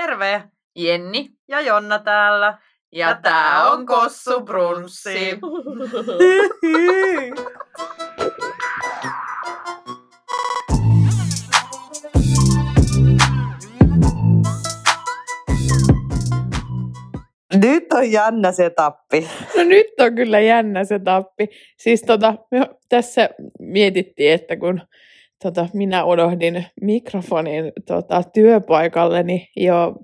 [0.00, 0.42] Terve!
[0.76, 2.58] Jenni ja Jonna täällä.
[2.92, 5.10] Ja tää on Kossu Brunssi.
[17.54, 19.28] Nyt on jännä se tappi.
[19.56, 21.48] No nyt on kyllä jännä se tappi.
[21.76, 23.28] Siis tota, me tässä
[23.58, 24.82] mietittiin, että kun
[25.42, 29.94] tota, minä unohdin mikrofonin tota, työpaikalleni jo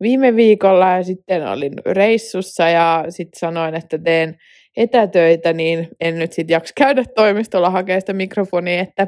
[0.00, 4.38] viime viikolla ja sitten olin reissussa ja sitten sanoin, että teen
[4.76, 9.06] etätöitä, niin en nyt sitten jaksa käydä toimistolla hakea sitä mikrofonia, että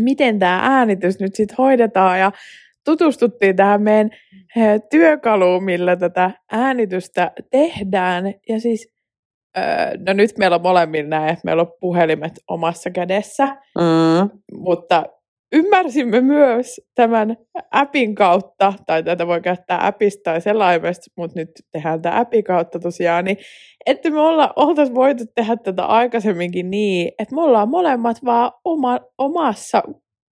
[0.00, 2.32] miten tämä äänitys nyt sitten hoidetaan ja
[2.84, 4.10] tutustuttiin tähän meidän
[4.56, 8.34] eh, työkaluun, millä tätä äänitystä tehdään.
[8.48, 8.92] Ja siis,
[10.06, 13.46] no nyt meillä on molemmilla näin, että meillä on puhelimet omassa kädessä,
[13.78, 14.30] Mm.
[14.54, 15.04] mutta
[15.52, 17.36] ymmärsimme myös tämän
[17.70, 22.78] appin kautta, tai tätä voi käyttää appista tai selaimesta, mutta nyt tehdään tämä appin kautta
[22.78, 23.36] tosiaan, niin
[23.86, 29.00] että me olla, oltaisiin voitu tehdä tätä aikaisemminkin niin, että me ollaan molemmat vaan oma,
[29.18, 29.82] omassa,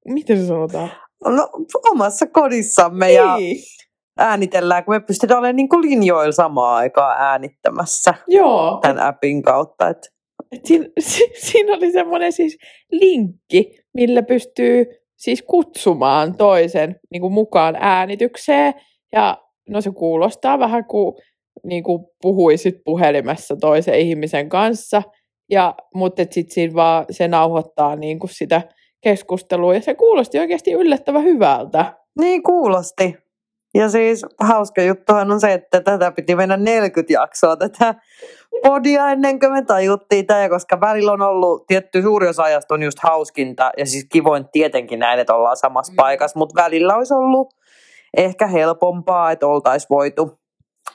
[0.09, 0.91] miten se sanotaan?
[1.25, 1.49] No,
[1.93, 3.57] omassa kodissamme ja Niin.
[4.21, 9.89] Äänitellään, kun me pystytään olemaan niin kuin linjoilla samaan aikaan äänittämässä Joo, tämän appin kautta.
[9.89, 9.99] Et,
[10.53, 12.59] et siinä, si, siinä oli semmoinen siis
[12.91, 18.75] linkki, millä pystyy siis kutsumaan toisen niin kuin mukaan äänitykseen.
[19.13, 21.15] Ja no se kuulostaa vähän kuin,
[21.65, 25.03] niin kuin puhuisit puhelimessa toisen ihmisen kanssa.
[25.51, 28.63] Ja, mutta sitten siinä vaan se nauhoittaa niin kuin sitä
[29.01, 29.75] keskustelua.
[29.75, 31.95] Ja se kuulosti oikeasti yllättävän hyvältä.
[32.21, 33.15] niin kuulosti.
[33.75, 37.95] Ja siis hauska juttuhan on se, että tätä piti mennä 40 jaksoa tätä
[38.63, 42.83] podia ennen kuin me tajuttiin tämä, koska välillä on ollut tietty suuri osa ajasta on
[42.83, 45.97] just hauskinta ja siis kivoin tietenkin näin, että ollaan samassa Mm.
[45.97, 47.55] paikassa, mutta välillä olisi ollut
[48.17, 50.39] ehkä helpompaa, että oltaisiin voitu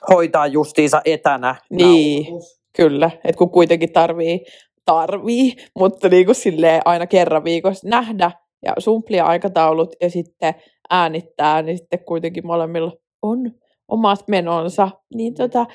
[0.10, 1.56] hoitaa justiinsa etänä.
[1.70, 2.24] Niin.
[2.24, 2.56] nauhoitus.
[2.76, 4.46] Kyllä, että kun kuitenkin tarvii,
[4.86, 8.32] tarvii, mutta niin kuin silleen aina kerran viikossa nähdä
[8.66, 10.54] ja sumplia aikataulut ja sitten
[10.90, 13.52] äänittää, niin sitten kuitenkin molemmilla on
[13.88, 14.90] omat menonsa.
[15.14, 15.66] Niin tota,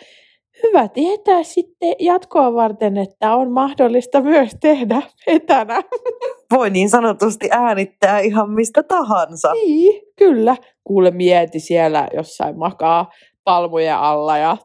[0.62, 5.82] hyvä tietää sitten jatkoa varten, että on mahdollista myös tehdä etänä.
[6.54, 9.52] Voi niin sanotusti äänittää ihan mistä tahansa.
[9.52, 10.56] Niin, kyllä.
[10.84, 13.10] Kuule mieti siellä jossain makaa
[13.44, 14.56] palmujen alla ja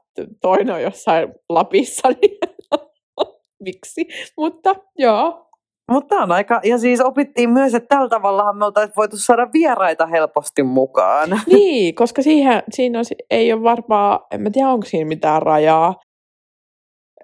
[0.42, 2.38] toinen on jossain Lapissa, niin
[3.66, 4.06] miksi?
[4.38, 5.45] Mutta joo,
[5.92, 10.06] Mutta on aika, ja siis opittiin myös, että tällä tavallahan me oltaisiin voitu saada vieraita
[10.06, 11.30] helposti mukaan.
[11.52, 15.96] niin, koska siihen, siinä on, ei ole varmaan, en mä tiedä onko siinä mitään rajaa,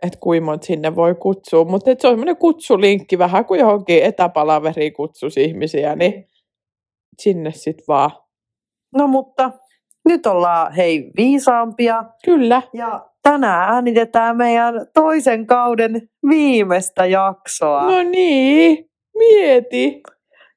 [0.01, 5.43] että kuinka sinne voi kutsua, mutta se on semmoinen kutsulinkki vähän kuin johonkin etäpalaveriin kutsuisi
[5.43, 6.29] ihmisiä, niin
[7.19, 8.11] sinne sitten vaan.
[8.95, 9.51] No mutta
[10.05, 17.81] nyt ollaan hei viisaampia Kyllä, ja tänään äänitetään meidän toisen kauden viimeistä jaksoa.
[17.81, 20.01] no niin, mieti.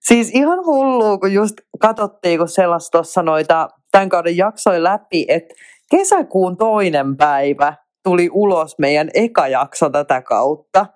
[0.00, 5.54] Siis ihan hullua, kun just katsottiin, kun sellaista tuossa noita tämän kauden jaksoja läpi, että
[5.90, 7.74] kesäkuun toinen päivä
[8.04, 10.86] tuli ulos meidän eka jakso tätä kautta.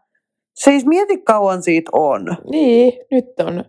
[0.55, 2.37] Siis mieti kauan siitä on.
[2.51, 3.65] Niin, nyt on,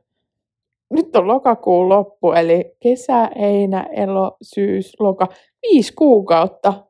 [0.93, 5.27] nyt on lokakuun loppu, eli kesä, heinä, elo, syys, loka,
[5.61, 6.88] viisi kuukautta.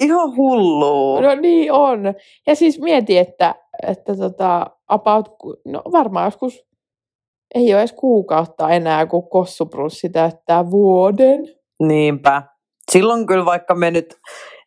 [0.00, 1.20] Ihan hullua.
[1.20, 2.00] No niin on.
[2.46, 3.54] Ja siis mieti, että,
[3.88, 5.28] että tota, about,
[5.64, 6.68] no varmaan joskus
[7.54, 11.40] ei ole edes kuukautta enää, kun Kossuprussi täyttää vuoden.
[11.80, 12.42] Niinpä.
[12.92, 14.14] Silloin kyllä, vaikka me nyt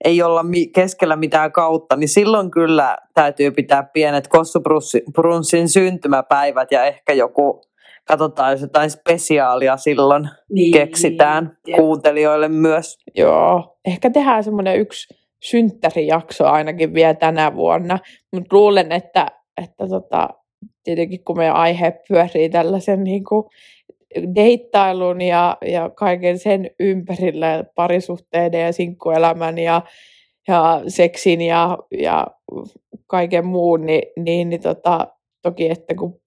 [0.04, 7.14] ei olla keskellä mitään kautta, niin silloin kyllä täytyy pitää pienet Kossubrunsin syntymäpäivät ja ehkä
[7.14, 7.62] joku,
[8.08, 10.74] katsotaan jos jotain spesiaalia silloin Niin.
[10.74, 12.98] keksitään kuuntelijoille myös.
[13.16, 18.00] Joo, ehkä tehdään semmoinen yksi synttärijakso ainakin vielä tänä vuonna,
[18.32, 19.28] mutta luulen, että,
[19.64, 20.30] että tota,
[20.84, 23.44] tietenkin kun meidän aihe pyörii tällaisen niin kuin
[24.36, 29.82] deittailun ja, ja kaiken sen ympärillä, parisuhteiden ja sinkkuelämän ja,
[30.48, 32.28] ja seksin ja, ja
[33.08, 35.08] kaiken muun, niin, niin, niin tota,
[35.42, 36.22] toki, että kun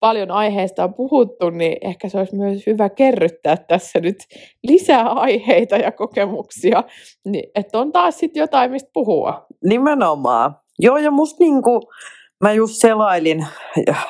[0.00, 4.16] paljon aiheesta on puhuttu, niin ehkä se olisi myös hyvä kerryttää tässä nyt
[4.62, 6.84] lisää aiheita ja kokemuksia,
[7.24, 9.46] niin, että on taas sitten jotain, mistä puhua.
[9.64, 10.56] Nimenomaan.
[10.78, 11.80] Joo, ja musta niinku,
[12.44, 13.46] mä just selailin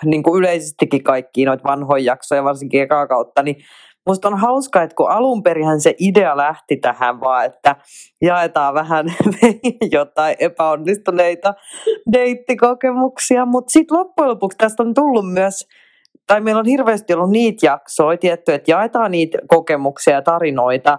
[0.05, 3.57] niinku yleisestikin kaikkia noita vanhoja jaksoja, varsinkin ekaa kautta, niin
[4.11, 7.77] musta on hauska, että kun alun perinhän se idea lähti tähän vaan, että
[8.23, 9.07] jaetaan vähän
[9.93, 11.55] jotain epäonnistuneita
[12.13, 15.69] deittikokemuksia, mutta sitten loppujen lopuksi tästä on tullut myös,
[16.27, 20.99] tai meillä on hirveästi ollut niitä jaksoja, tietty, että jaetaan niitä kokemuksia ja tarinoita,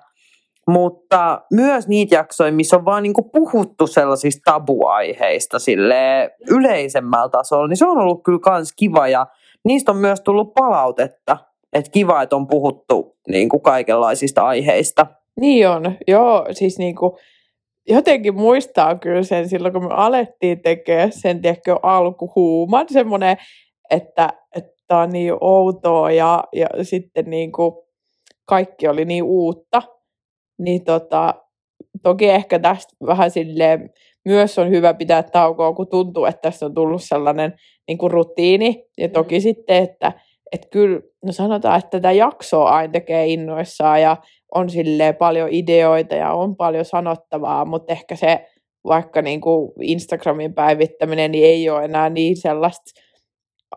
[0.68, 7.78] mutta myös niitä jaksoja, missä on vaan niinku puhuttu sellaisista tabuaiheista sille yleisemmällä tasolla, niin
[7.78, 9.28] se on ollut kyllä kans kiva ja
[9.66, 11.51] niistä on myös tullut palautetta.
[11.74, 15.08] Että kiva, että on puhuttu niinku kaikenlaisista aiheista.
[15.40, 17.18] Niin on, joo, siis niinku,
[17.90, 23.38] jotenkin muistaa kyllä sen silloin, kun me alettiin tekemään sen, tiedätkö, alkuhuuman, semmoinen,
[23.90, 27.88] että, että on niin outoa ja, ja sitten niinku,
[28.46, 29.82] kaikki oli niin uutta,
[30.60, 31.36] niin tota,
[32.04, 33.90] toki ehkä tästä vähän silleen,
[34.26, 37.54] myös on hyvä pitää taukoa, kun tuntuu, että tässä on tullut sellainen
[37.88, 38.86] niin kuin rutiini.
[38.98, 39.42] Ja toki mm.
[39.42, 40.12] sitten, että,
[40.52, 44.18] että kyllä, no sanotaan, että tätä jaksoa aina tekee innoissaan ja
[44.56, 48.46] on sille paljon ideoita ja on paljon sanottavaa, mutta ehkä se
[48.84, 53.02] vaikka niin kuin Instagramin päivittäminen niin ei ole enää niin sellaista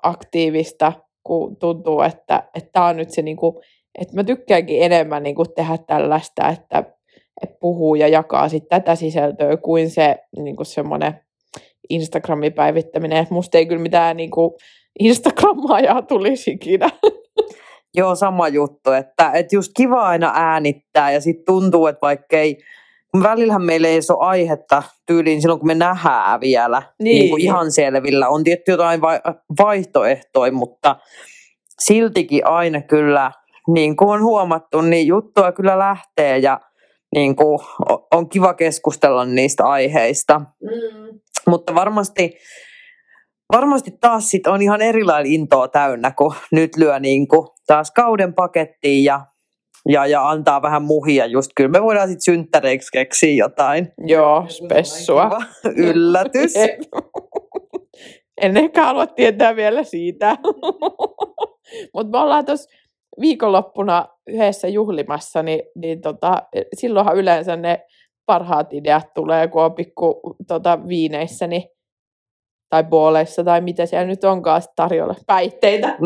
[0.02, 0.92] aktiivista,
[1.24, 2.42] kun tuntuu, että
[2.72, 3.56] tämä on nyt se, niin kuin,
[3.98, 6.78] että mä tykkäänkin enemmän niin kuin tehdä tällaista, että,
[7.42, 11.20] että puhuu ja jakaa sit tätä sisältöä kuin se niin kuin semmoinen
[11.90, 13.18] Instagramin päivittäminen.
[13.18, 14.50] Että musta ei kyllä mitään niin kuin
[15.00, 16.90] Instagrammaajaa tulisi ikinä.
[17.96, 22.58] Joo, sama juttu, että, että just kiva aina äänittää ja sitten tuntuu, että vaikka ei,
[23.22, 27.18] välillähän meillä ei ole aihetta tyyliin silloin, kun me nähdään vielä niin.
[27.18, 28.28] Niin kuin ihan selvillä.
[28.28, 29.00] On tietty jotain
[29.58, 30.96] vaihtoehtoja, mutta
[31.80, 33.32] siltikin aina kyllä,
[33.68, 36.60] niin kuin on huomattu, niin juttua kyllä lähtee ja
[37.14, 37.58] niin kuin
[38.12, 40.38] on kiva keskustella niistä aiheista.
[40.38, 41.20] Mm.
[41.46, 42.36] Mutta varmasti
[43.54, 48.34] varmasti taas sit on ihan erilainen intoa täynnä, kun nyt lyö niin kuin taas kauden
[48.34, 49.20] pakettiin ja,
[49.88, 51.26] ja, ja antaa vähän muhia.
[51.26, 53.92] Just kyllä me voidaan sitten synttäreiksi keksiä jotain.
[54.06, 55.30] Joo, spessua.
[55.76, 56.54] Yllätys.
[58.42, 60.36] en ehkä halua tietää vielä siitä.
[61.94, 62.70] Mutta me ollaan tuossa
[63.20, 66.42] viikonloppuna yhdessä juhlimassa, niin, niin tota,
[66.76, 67.80] silloinhan yleensä ne
[68.26, 71.73] parhaat ideat tulee, kun on pikku tota, viineissä, niin
[72.70, 75.14] tai booleissa tai mitä siellä nyt onkaan tarjolla.
[75.26, 75.96] Päihteitä.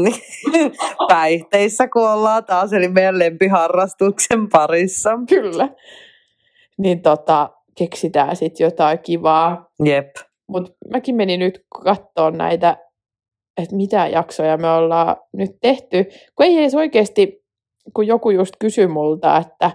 [1.09, 5.11] Päihteissä kun ollaan taas, eli meidän lempiharrastuksen parissa.
[5.29, 5.69] Kyllä.
[6.79, 9.71] Niin tota, keksitään sitten jotain kivaa.
[9.85, 10.17] Jep.
[10.49, 12.77] Mutta mäkin menin nyt katsoa näitä,
[13.63, 16.05] että mitä jaksoja me ollaan nyt tehty.
[16.35, 17.45] Kun ei edes oikeasti,
[17.95, 19.71] kun joku just kysyi multa, että,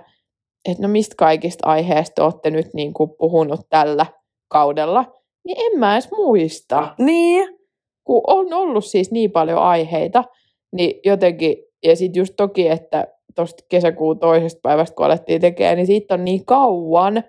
[0.69, 4.05] että no mistä kaikista aiheista olette nyt niin kuin puhunut tällä
[4.47, 6.95] kaudella, niin en mä edes muista.
[6.99, 7.59] Niin.
[8.03, 10.23] Kun on ollut siis niin paljon aiheita,
[10.71, 15.87] niin jotenkin, ja sitten just toki, että tuosta kesäkuun toisesta päivästä, kun alettiin tekemään, niin
[15.87, 17.23] siitä on niin kauan.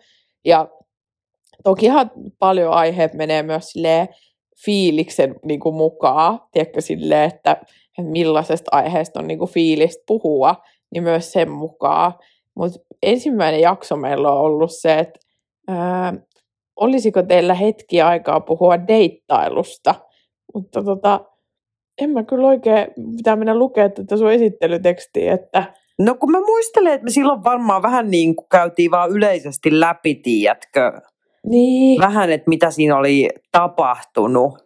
[0.44, 0.68] Ja
[1.64, 4.08] tokihan paljon aiheet menee myös silleen
[4.64, 7.52] fiiliksen niin kuin mukaan, tiedätkö, silleen, että,
[7.98, 10.54] että millaisesta aiheesta on niin kuin fiilistä puhua,
[10.90, 12.14] niin myös sen mukaan.
[12.54, 15.20] Mutta ensimmäinen jakso meillä on ollut se, että
[15.68, 16.14] ää,
[16.76, 19.94] olisiko teillä hetki aikaa puhua deittailusta,
[20.54, 21.20] mutta tota,
[22.02, 22.86] en mä kyllä oikein,
[23.16, 27.82] pitää mennä lukea tätä sun esittelytekstiä, että No kun mä muistelen, että me silloin varmaan
[27.82, 30.92] vähän niin kuin käytiin vaan yleisesti läpi, tiedätkö?
[31.46, 32.00] Niin.
[32.00, 34.58] Vähän, että mitä siinä oli tapahtunut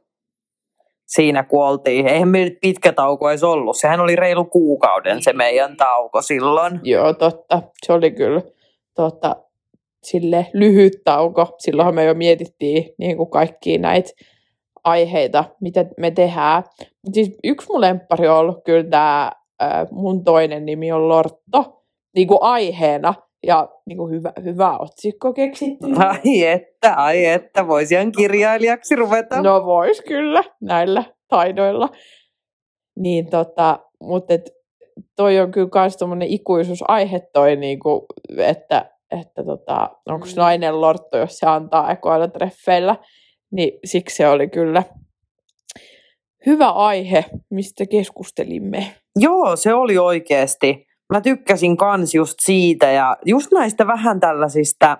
[1.06, 2.06] siinä, kun oltiin.
[2.06, 3.76] Eihän me nyt pitkä tauko edes ollut.
[3.76, 6.80] Sehän oli reilu kuukauden se meidän tauko silloin.
[6.82, 7.62] Joo, totta.
[7.86, 8.42] Se oli kyllä
[8.94, 9.36] totta,
[10.02, 11.54] sille lyhyt tauko.
[11.58, 14.10] Silloinhan me jo mietittiin niin kuin kaikkia näitä
[14.84, 16.62] aiheita, mitä me tehdään.
[16.80, 19.32] Mut siis yksi mun lemppari on ollut kyllä tämä,
[19.90, 21.82] mun toinen nimi on Lortto,
[22.16, 23.14] niin kuin aiheena.
[23.46, 25.86] Ja niin kuin hyvä, hyvä otsikko keksitty.
[26.08, 29.42] Ai että, ai että, voisi ihan kirjailijaksi ruveta.
[29.42, 31.88] No vois kyllä, näillä taidoilla.
[32.98, 34.50] Niin tota, mutta et,
[35.16, 35.68] toi on kyllä
[36.14, 38.06] myös ikuisuusaihe toi, niinku,
[38.38, 40.32] että että tota, onko mm.
[40.36, 42.96] nainen lortto, jos se antaa ekoilla treffeillä.
[43.52, 44.82] Niin siksi se oli kyllä
[46.46, 48.94] hyvä aihe, mistä keskustelimme.
[49.16, 50.86] Joo, se oli oikeasti.
[51.12, 54.98] Mä tykkäsin kans just siitä ja just näistä vähän tällaisista,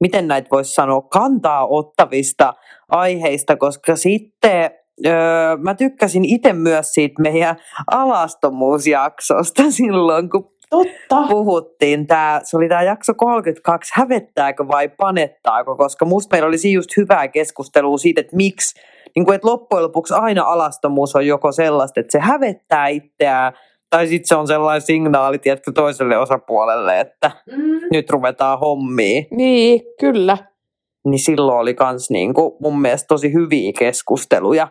[0.00, 2.54] miten näitä voisi sanoa, kantaa ottavista
[2.88, 4.70] aiheista, koska sitten
[5.06, 7.56] öö, mä tykkäsin itse myös siitä meidän
[7.90, 11.28] alastomuusjaksosta silloin, kun Totta.
[11.28, 12.06] puhuttiin.
[12.06, 17.28] Tää, se oli tämä jakso 32, hävettääkö vai panettaako, koska musta meillä oli just hyvää
[17.28, 18.80] keskustelua siitä, että miksi,
[19.16, 23.52] niin kuin, että loppujen lopuksi aina alastomuus on joko sellaista, että se hävettää itseään,
[23.90, 27.80] tai sitten se on sellainen signaali, tiedätkö, toiselle osapuolelle, että mm.
[27.92, 29.26] nyt ruvetaan hommiin.
[29.30, 30.36] Niin, kyllä.
[31.04, 34.68] Niin silloin oli kans niin kuin, mun mielestä tosi hyviä keskusteluja.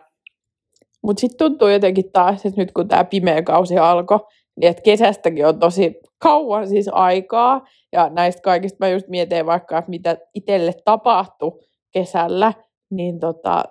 [1.02, 4.20] Mutta sitten tuntuu jotenkin taas, että nyt kun tämä pimeä kausi alkoi,
[4.60, 7.66] niin että kesästäkin on tosi kauan siis aikaa.
[7.92, 11.60] Ja näistä kaikista mä just mietin vaikka, että mitä itselle tapahtui
[11.92, 12.52] kesällä,
[12.90, 13.64] niin tota,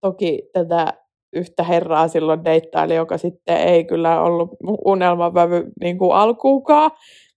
[0.00, 0.92] toki tätä
[1.32, 4.50] yhtä herraa silloin deittaili, joka sitten ei kyllä ollut
[4.84, 6.90] unelmavävy niin kuin alkuukaan.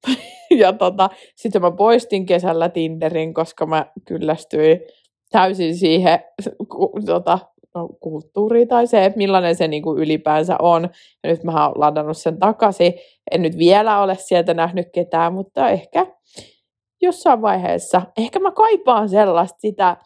[0.62, 4.80] ja tota, sitten mä poistin kesällä Tinderin, koska mä kyllästyin
[5.32, 6.20] täysin siihen
[7.06, 7.40] tota,
[7.78, 10.90] no, kulttuuriin tai se, että millainen se niin kuin ylipäänsä on.
[11.24, 12.94] Ja nyt mä oon ladannut sen takaisin.
[13.32, 16.08] En nyt vielä ole sieltä nähnyt ketään, mutta ehkä
[17.02, 19.98] jossain vaiheessa, ehkä mä kaipaan sellaista sitä,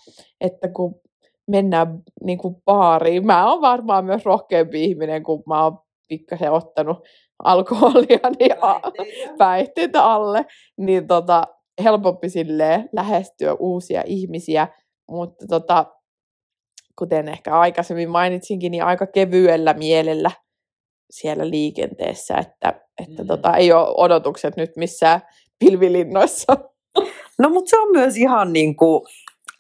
[0.42, 1.02] että kun
[1.48, 6.98] mennään niin kuin baariin, mä oon varmaan myös rohkeampi ihminen, kun mä oon pikkasen ottanut
[7.44, 10.46] alkoholia niin päihteitä, päihteitä alle,
[10.78, 11.44] niin tota,
[11.84, 14.68] helpompi silleen lähestyä uusia ihmisiä,
[15.10, 15.86] mutta tota,
[17.00, 20.32] kuten ehkä aikaisemmin mainitsinkin, niin aika kevyellä mielellä
[21.12, 23.28] siellä liikenteessä, että, että mm.
[23.28, 25.22] tota, ei ole odotukset nyt missään
[25.60, 26.58] pilvilinnoissa.
[27.40, 29.02] No mutta se on myös ihan niin kuin,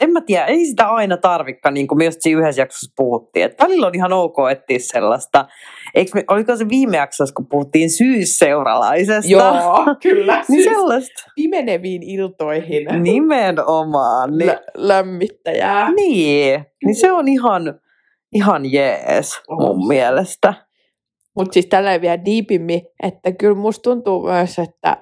[0.01, 3.45] en mä tiedä, ei sitä aina tarvikka, niin kuin me just siinä yhdessä jaksossa puhuttiin.
[3.45, 5.45] Että välillä on ihan ok etsiä sellaista.
[5.95, 9.31] Eikö me, oliko se viime jaksossa, kun puhuttiin syysseuralaisesta?
[9.31, 10.33] Joo, kyllä.
[10.35, 11.23] niin siis sellaista.
[11.35, 13.03] Pimeneviin iltoihin.
[13.03, 14.37] Nimenomaan.
[14.37, 15.91] Niin, Lä- lämmittäjää.
[15.91, 17.79] niin, niin se on ihan,
[18.33, 20.53] ihan jees mun mielestä.
[21.35, 24.97] Mutta siis tällä vielä diipimmin, että kyllä musta tuntuu myös, että,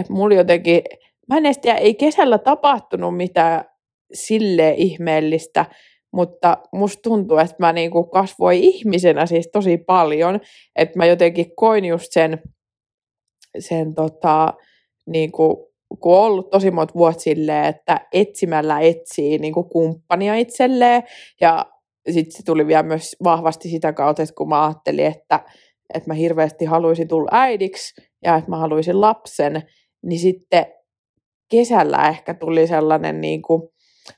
[0.00, 0.82] että mulla jotenkin,
[1.28, 3.64] mä en edes tiedä, ei kesällä tapahtunut mitään
[4.14, 5.66] sille ihmeellistä,
[6.12, 10.40] mutta musta tuntuu, että mä niinku kasvoin ihmisenä siis tosi paljon,
[10.76, 12.42] että mä jotenkin koin just sen,
[13.58, 14.54] sen tota,
[15.06, 21.02] niinku, kun on ollut tosi monta vuotta silleen, että etsimällä etsii niinku kumppania itselleen,
[21.40, 21.66] ja
[22.10, 25.40] sitten se tuli vielä myös vahvasti sitä kautta, että kun mä ajattelin, että,
[25.94, 29.62] että mä hirveästi haluaisin tulla äidiksi ja että mä haluaisin lapsen,
[30.02, 30.66] niin sitten
[31.50, 33.62] kesällä ehkä tuli sellainen niin kuin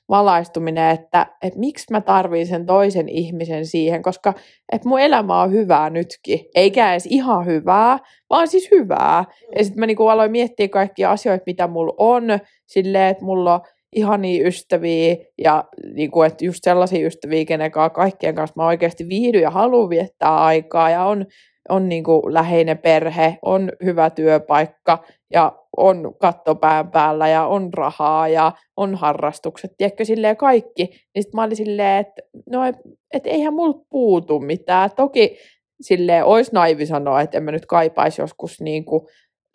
[0.09, 4.35] valaistuminen, että, että miksi mä tarviin sen toisen ihmisen siihen, koska
[4.73, 7.99] että mun elämä on hyvää nytkin, eikä edes ihan hyvää,
[8.30, 9.25] vaan siis hyvää.
[9.56, 12.25] Ja sitten mä niin kuin aloin miettiä kaikkia asioita, mitä mulla on,
[12.66, 13.61] silleen, että mulla on
[13.92, 19.09] ihania ystäviä ja niin kuin, että just sellaisia ystäviä, kenen kanssa kaikkien kanssa mä oikeasti
[19.09, 20.90] viihdyn ja haluan viettää aikaa.
[20.90, 21.26] Ja on,
[21.68, 27.75] on niin kuin läheinen perhe, on hyvä työpaikka ja on katto pään päällä ja on
[27.75, 30.84] rahaa ja on harrastukset, tiedätkö, silleen kaikki.
[30.84, 32.64] Niin sitten mä olin silleen, että no,
[33.12, 34.90] et, eihän mulla puutu mitään.
[34.96, 35.38] Toki
[35.80, 39.06] silleen olisi naivi sanoa, että en mä nyt kaipaisi joskus niin kuin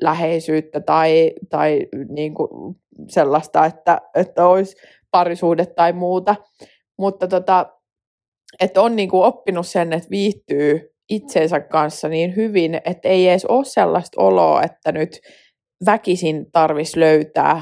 [0.01, 2.75] läheisyyttä tai, tai niin kuin
[3.07, 4.75] sellaista, että, että olisi
[5.11, 6.35] parisuhde tai muuta.
[6.97, 7.65] Mutta tota,
[8.59, 13.45] että on niin kuin oppinut sen, että viihtyy itsensä kanssa niin hyvin, että ei edes
[13.45, 15.19] ole sellaista oloa, että nyt
[15.85, 17.61] väkisin tarvis löytää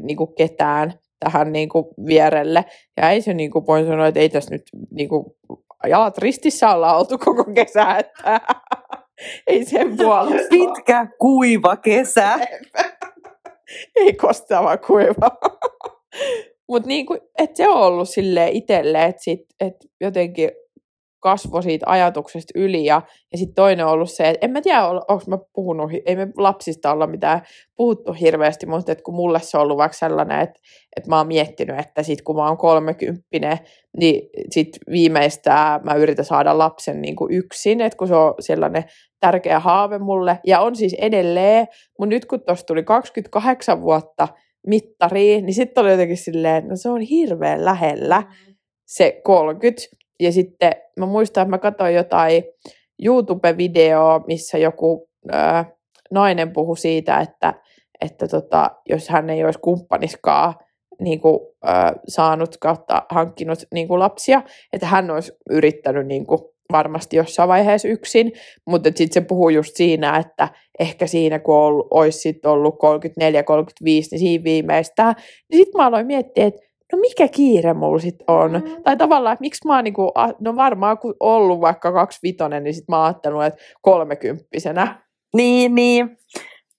[0.00, 2.64] niin kuin ketään tähän niin kuin vierelle.
[2.96, 5.24] Ja ei se niin kuin voi sanoa, että ei tässä nyt niin kuin,
[5.88, 8.40] jalat ristissä olla oltu koko kesä, että
[9.46, 10.48] ei sen puolesta.
[10.50, 12.38] Pitkä, kuiva kesä.
[13.96, 15.30] ei kostava kuiva.
[16.68, 16.88] Mutta
[17.38, 20.50] et se on ollut sille itselle, että sit, et jotenkin
[21.24, 22.84] kasvo siitä ajatuksesta yli.
[22.84, 23.02] Ja,
[23.32, 26.28] ja sitten toinen on ollut se, että en mä tiedä, onko mä puhunut, ei me
[26.36, 27.42] lapsista olla mitään
[27.76, 30.60] puhuttu hirveästi, mutta et kun mulle se on ollut vaikka sellainen, että,
[30.96, 33.58] että mä oon miettinyt, että sit kun mä oon kolmekymppinen,
[34.00, 38.84] niin sit viimeistään mä yritän saada lapsen niin kuin yksin, että kun se on sellainen
[39.20, 41.66] tärkeä haave mulle, ja on siis edelleen,
[41.98, 44.28] mutta nyt kun tuossa tuli 28 vuotta
[44.66, 48.22] mittariin, niin sitten oli jotenkin silleen, no se on hirveän lähellä
[48.86, 49.82] se 30,
[50.20, 52.44] ja sitten mä muistan, että mä katsoin jotain
[53.04, 55.64] YouTube-videoa, missä joku ää,
[56.10, 57.54] nainen puhui siitä, että,
[58.00, 60.54] että tota, jos hän ei olisi kumppaniskaan
[61.00, 64.42] niin kuin, ää, saanut kautta hankkinut niin kuin lapsia,
[64.72, 66.40] että hän olisi yrittänyt niin kuin,
[66.72, 68.32] varmasti jossain vaiheessa yksin,
[68.66, 72.78] mutta sitten se puhuu just siinä, että ehkä siinä kun ollut, olisi sit ollut 34-35,
[73.84, 75.14] niin siinä viimeistään,
[75.50, 76.60] niin sitten mä aloin miettiä, että
[76.92, 78.52] no mikä kiire mulla sit on?
[78.52, 78.82] Mm.
[78.84, 82.74] Tai tavallaan, että miksi mä oon niinku, no varmaan kun ollut vaikka kaksi vitonen, niin
[82.74, 85.02] sit mä oon ajattelut, että kolmekymppisenä.
[85.36, 86.16] Niin, niin.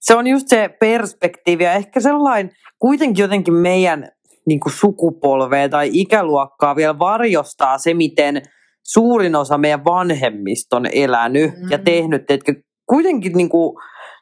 [0.00, 4.08] Se on just se perspektiivi ja ehkä sellainen kuitenkin jotenkin meidän
[4.46, 8.42] niin kuin sukupolvea tai ikäluokkaa vielä varjostaa se, miten
[8.84, 11.70] suurin osa meidän vanhemmista on elänyt mm.
[11.70, 12.30] ja tehnyt.
[12.30, 12.52] Että
[12.88, 13.76] kuitenkin niin kuin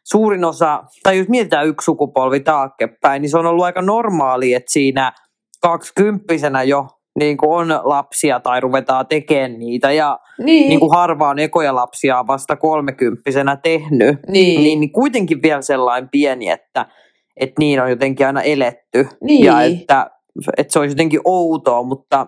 [0.04, 4.72] suurin osa, tai jos mietitään yksi sukupolvi taaksepäin, niin se on ollut aika normaali, että
[4.72, 5.12] siinä
[5.68, 6.86] kaksikymppisenä jo
[7.18, 9.92] niin kuin on lapsia tai ruvetaan tekemään niitä.
[9.92, 10.68] Ja Niin.
[10.68, 14.18] niin kuin harva on ekoja lapsia vasta kolmekymppisenä tehnyt.
[14.28, 14.62] Niin.
[14.62, 16.86] Niin, niin kuitenkin vielä sellainen pieni, että
[17.40, 19.08] että niin on jotenkin aina eletty.
[19.22, 19.44] Niin.
[19.44, 20.10] Ja että,
[20.56, 22.26] että se olisi jotenkin outoa, mutta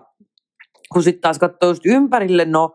[0.93, 2.69] kun sitten taas katsoo just ympärille, no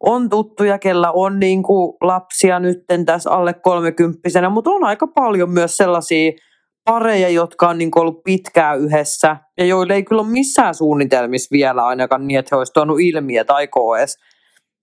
[0.00, 5.50] on tuttuja, kellä on niin kuin lapsia nytten tässä alle kolmekymppisenä, mutta on aika paljon
[5.50, 6.32] myös sellaisia
[6.86, 11.86] pareja, jotka on niin ollut pitkään yhdessä ja joille ei kyllä ole missään suunnitelmissa vielä
[11.86, 14.16] ainakaan niin, että he olisivat tuonut ilmi, että aikoo edes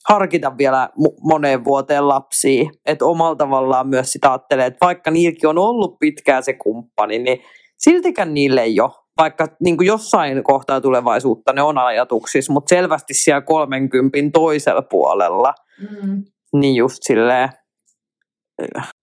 [0.10, 2.70] harkita vielä mo- moneen vuoteen lapsia.
[2.86, 7.40] Että omalla tavallaan myös sitä ajattelee, että vaikka niilläkin on ollut pitkään se kumppani, niin
[7.78, 8.92] siltikään niille ei ole.
[9.18, 15.54] Vaikka niin kuin jossain kohtaa tulevaisuutta ne on ajatuksissa, mutta selvästi siellä 30 toisella puolella,
[16.02, 16.24] Mm.
[16.60, 17.50] niin just silleen,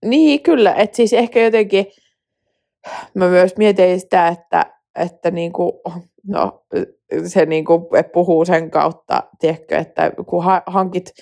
[0.05, 0.75] Niin, kyllä.
[0.75, 1.87] Että siis ehkä jotenkin,
[3.15, 4.67] mä myös mietin sitä, että,
[4.99, 5.83] että niinku,
[6.27, 6.65] no,
[7.27, 11.13] se niinku puhuu sen kautta, tiedätkö, että kun ha- hankit,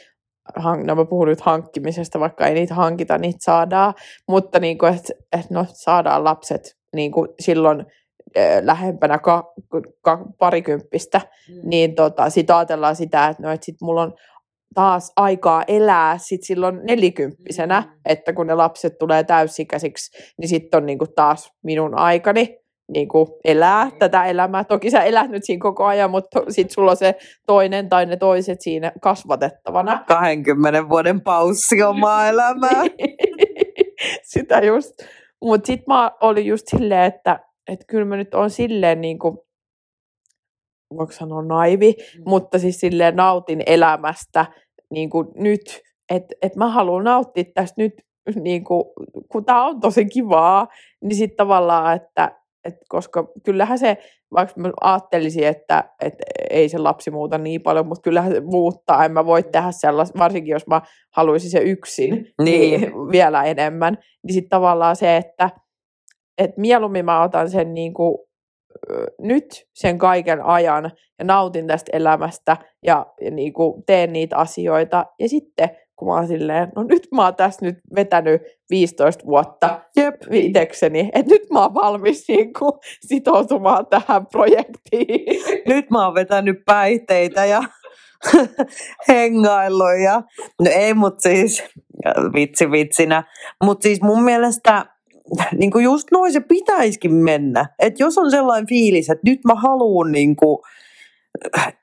[0.56, 3.94] hank, no mä puhun nyt hankkimisesta, vaikka ei niitä hankita, niitä saadaan,
[4.28, 7.86] mutta niinku, että et no, saadaan lapset niinku silloin
[8.36, 9.52] ö, lähempänä ka,
[10.02, 11.20] ka, parikymppistä,
[11.62, 14.14] niin tota, sit ajatellaan sitä, että no, et sit mulla on
[14.74, 17.90] taas aikaa elää sit silloin nelikymppisenä, Mm.
[18.04, 22.58] että kun ne lapset tulee täysikäisiksi, niin sitten on niinku taas minun aikani
[22.92, 23.92] niinku elää Mm.
[23.98, 24.64] tätä elämää.
[24.64, 27.14] Toki sä elät nyt siinä koko ajan, mutta sitten sulla on se
[27.46, 30.04] toinen tai ne toiset siinä kasvatettavana.
[30.06, 32.82] 20 vuoden paussi omaa elämää.
[34.22, 34.94] Sitä just.
[35.42, 37.40] Mutta sitten mä olin just silleen, että,
[37.72, 39.38] että kyllä mä nyt on silleen niin kuin,
[40.96, 42.22] voiko sanoa naivi, Mm.
[42.26, 44.46] mutta siis silleen nautin elämästä
[44.90, 45.80] niin kuin nyt,
[46.10, 47.92] että et mä haluan nauttia tästä nyt,
[48.42, 48.84] niin kuin,
[49.32, 50.66] kun tämä on tosi kivaa,
[51.04, 52.32] niin sitten tavallaan, että
[52.64, 53.98] et koska kyllähän se,
[54.32, 56.14] vaikka mä ajattelisin, että et
[56.50, 60.18] ei se lapsi muuta niin paljon, mutta kyllähän se muuttaa, en mä voi tehdä sellaista,
[60.18, 60.80] varsinkin jos mä
[61.16, 62.80] haluaisin se yksin, Niin.
[62.80, 62.92] niin.
[63.12, 65.50] vielä enemmän, niin sitten tavallaan se, että
[66.38, 68.18] et mieluummin mä otan sen niin kuin,
[69.20, 69.44] nyt
[69.74, 75.06] sen kaiken ajan ja nautin tästä elämästä ja, ja niin kuin teen niitä asioita.
[75.20, 79.80] Ja sitten kun mä oon silleen, no nyt mä oon tässä nyt vetänyt 15 vuotta
[79.96, 80.14] Jep.
[80.32, 82.72] itekseni, että nyt mä oon valmis niin kuin
[83.06, 85.42] sitoutumaan tähän projektiin.
[85.74, 87.62] Nyt mä oon vetänyt päihteitä ja
[89.08, 90.22] hengaillut ja...
[90.60, 91.64] No ei, mutta siis
[92.34, 93.22] vitsi vitsinä.
[93.64, 94.86] Mutta siis mun mielestä
[95.58, 97.66] niin kuin just noin se pitäisikin mennä.
[97.78, 100.58] Että jos on sellainen fiilis, että nyt mä haluan niin kuin,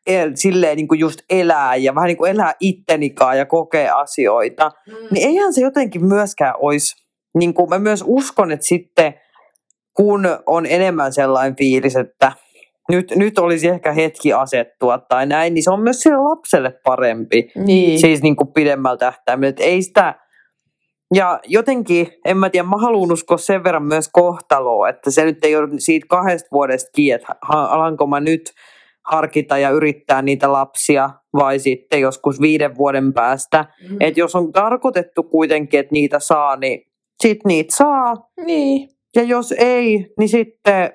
[0.08, 4.72] el, silleen niin kuin just elää ja vähän niin kuin elää ittenikaan ja kokea asioita,
[4.88, 4.94] Mm.
[5.12, 6.96] niin eihän se jotenkin myöskään olisi,
[7.38, 9.14] niin kuin mä myös uskon, että sitten
[9.94, 12.32] kun on enemmän sellainen fiilis, että
[12.90, 17.52] nyt, nyt olisi ehkä hetki asettua tai näin, niin se on myös sille lapselle parempi.
[17.56, 18.00] Niin.
[18.00, 20.16] Siis niin kuin pidemmällä tähtäimellä, että ei sitä,
[21.14, 25.46] ja jotenkin, en mä tiedä, mä haluan uskoa sen verran myös kohtaloa, että se nyt
[25.46, 28.52] ei ole siitä kahdesta vuodesta kiinni, että alanko mä nyt
[29.06, 33.66] harkita ja yrittää niitä lapsia vai sitten joskus viiden vuoden päästä.
[33.90, 33.98] Mm.
[34.00, 36.82] Että jos on tarkoitettu kuitenkin, että niitä saa, niin
[37.24, 38.14] sit niitä saa.
[38.46, 38.90] niin.
[39.16, 40.92] Ja jos ei, niin sitten,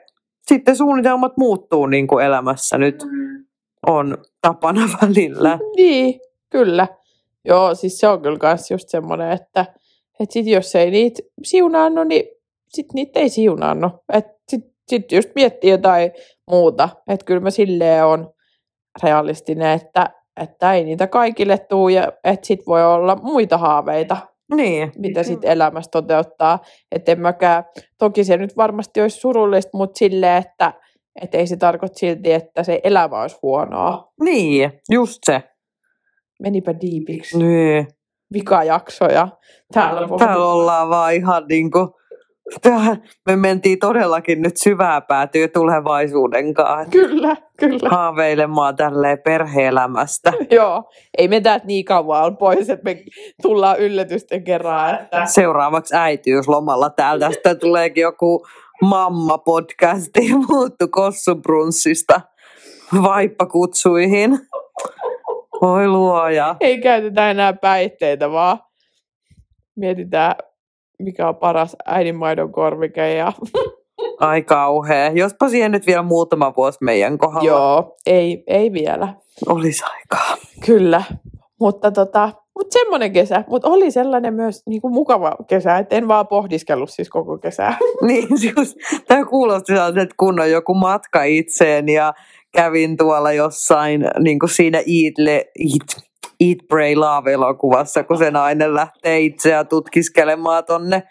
[0.47, 3.45] sitten suunnitelmat muuttuu niin kuin elämässä nyt Mm.
[3.87, 5.59] on tapana välillä.
[5.77, 6.21] Niin,
[6.51, 6.89] kyllä.
[7.45, 9.67] Joo, siis se on kyllä kans just semmoinen, että
[10.21, 12.25] et sit jos ei niitä siunaannu, niin
[12.69, 13.91] sit niitä ei siunaannu.
[14.13, 16.11] Et sit, sit just miettii jotain
[16.51, 16.89] muuta.
[17.09, 18.33] Että kyllä mä silleen on
[19.03, 24.17] realistinen, että, että ei niitä kaikille tuu ja että sit voi olla muita haaveita,
[24.55, 24.93] Niin.
[24.99, 26.59] mitä sit elämässä toteuttaa.
[26.93, 27.65] Että en mäkään,
[27.99, 30.73] toki se nyt varmasti olisi surullista, mutta silleen, että
[31.23, 34.13] et ei se tarkoita silti, että se elämä olisi huonoa.
[34.25, 35.43] Niin, just se.
[36.43, 37.39] Menipä diipiksi.
[37.39, 37.87] Niin.
[38.33, 39.29] Vikajakso ja
[39.73, 41.89] täällä Täällä ollaan vaan ihan niin kuin,
[43.27, 46.91] me mentiin todellakin nyt syvää päätyä tulevaisuuden kanssa.
[46.91, 47.89] Kyllä, kyllä.
[47.91, 50.33] Haaveilemaan tälleen perheelämästä.
[50.51, 53.05] Joo, ei me täältä niin kauan pois, että me
[53.43, 54.95] tullaan yllätysten kerran.
[54.95, 55.27] Että...
[55.27, 58.47] Seuraavaksi äitiyslomalla täältä tästä tuleekin joku
[58.83, 62.21] mamma-podcasti muuttu Kossubrunssista
[63.03, 64.39] vaippakutsuihin.
[65.63, 66.57] Voi luoja.
[66.61, 68.59] Ei käytetä enää päihteitä, vaan
[69.77, 70.35] mietitään,
[70.99, 73.15] mikä on paras äidinmaidon korvike.
[73.15, 73.33] Ja...
[74.21, 75.11] Ai kauhea.
[75.11, 79.15] Jospa siihen nyt vielä muutama vuosi meidän kohdalla Joo, ei, ei vielä.
[79.49, 80.37] olisi aikaa.
[80.67, 81.03] Kyllä,
[81.61, 86.29] mutta tota, mut semmoinen kesä, mutta oli sellainen myös niinku mukava kesä, että en vaan
[86.29, 87.79] pohdiskellut siis koko kesää.
[88.03, 88.77] Niin, just,
[89.09, 92.13] tämä kuulosti sellaiset, että kun on joku matka itseen ja
[92.53, 96.05] kävin tuolla jossain niin kuin siinä Eat, Le, Eat,
[96.41, 101.03] Eat, Pray, Love-elokuvassa, kun se nainen lähtee itseään tutkiskelemaan tonne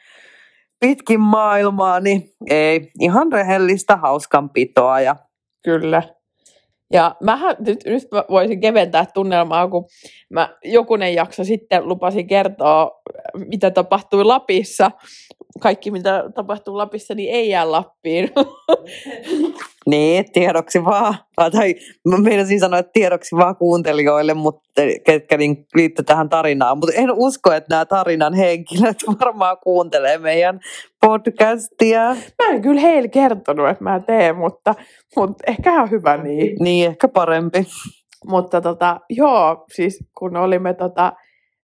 [0.79, 5.15] pitkin maailmaa, niin ei, ihan rehellistä hauskanpitoa ja
[5.63, 6.03] Kyllä.
[6.93, 9.85] Ja mähän nyt, nyt mä voisin keventää tunnelmaa, kun
[10.29, 12.91] mä jokunen jakso sitten lupasin kertoa,
[13.47, 14.91] mitä tapahtui Lapissa.
[15.59, 18.29] Kaikki, mitä tapahtuu Lapissa, niin ei jää Lappiin.
[19.89, 21.15] Niin, tiedoksi vaan.
[21.35, 21.75] Tai
[22.07, 26.77] mä meinasin sanoa, että tiedoksi vaan kuuntelijoille, mutta ketkä niin liittyy tähän tarinaan.
[26.77, 30.59] Mutta en usko, että nämä tarinan henkilöt varmaan kuuntelee meidän
[31.01, 32.01] podcastia.
[32.43, 34.75] Mä en kyllä heille kertonut, että mä teen, mutta,
[35.15, 36.57] mutta ehkä on hyvä niin.
[36.59, 37.67] Niin, ehkä parempi.
[38.27, 41.13] Mutta tota, joo, siis kun olimme tota,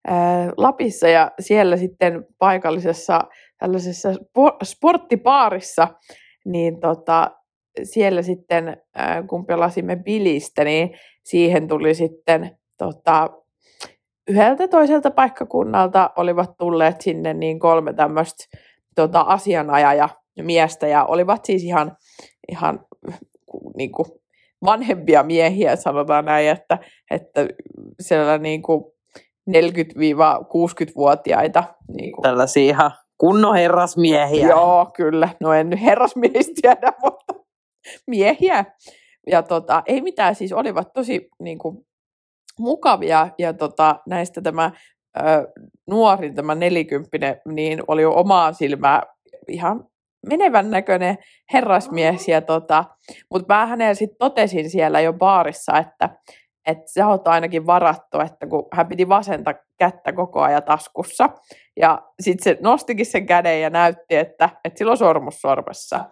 [0.07, 3.21] ää, Lapissa ja siellä sitten paikallisessa
[3.59, 5.87] tällaisessa spo- sporttipaarissa,
[6.45, 7.31] niin tota,
[7.83, 8.77] siellä sitten,
[9.29, 10.89] kun pelasimme bilistä, niin
[11.23, 13.29] siihen tuli sitten tota,
[14.27, 18.57] yhdeltä toiselta paikkakunnalta olivat tulleet sinne niin kolme tämmöistä
[18.95, 20.09] tota, asianajaja
[20.41, 21.97] miestä ja olivat siis ihan,
[22.51, 22.85] ihan
[23.77, 24.05] niin kuin
[24.65, 26.79] vanhempia miehiä, sanotaan näin, että,
[27.11, 27.47] että
[27.99, 28.83] siellä niin kuin
[29.49, 31.63] 40-60-vuotiaita.
[31.97, 32.23] Niin kuin.
[32.23, 34.47] Tällaisia ihan kunnon herrasmiehiä.
[34.47, 35.29] Joo, kyllä.
[35.41, 37.33] No en nyt herrasmiehistä tiedä, mutta
[38.07, 38.65] miehiä.
[39.27, 41.85] Ja tota, ei mitään, siis olivat tosi niin kuin,
[42.59, 43.29] mukavia.
[43.37, 44.71] Ja tota, näistä tämä
[45.17, 45.21] ö,
[45.87, 49.03] nuorin, tämä nelikymppinen, niin oli jo omaa silmää
[49.47, 49.87] ihan
[50.29, 51.17] menevän näköinen
[51.53, 52.27] herrasmies.
[52.27, 52.85] Ja tota,
[53.31, 56.09] mutta mä hänelle sitten totesin siellä jo baarissa, että
[56.65, 61.29] että sä oot ainakin varattu, että kun hän piti vasenta kättä koko ajan taskussa.
[61.79, 66.05] Ja sitten se nostikin sen käden ja näytti, että, että sillä on sormus sormessa.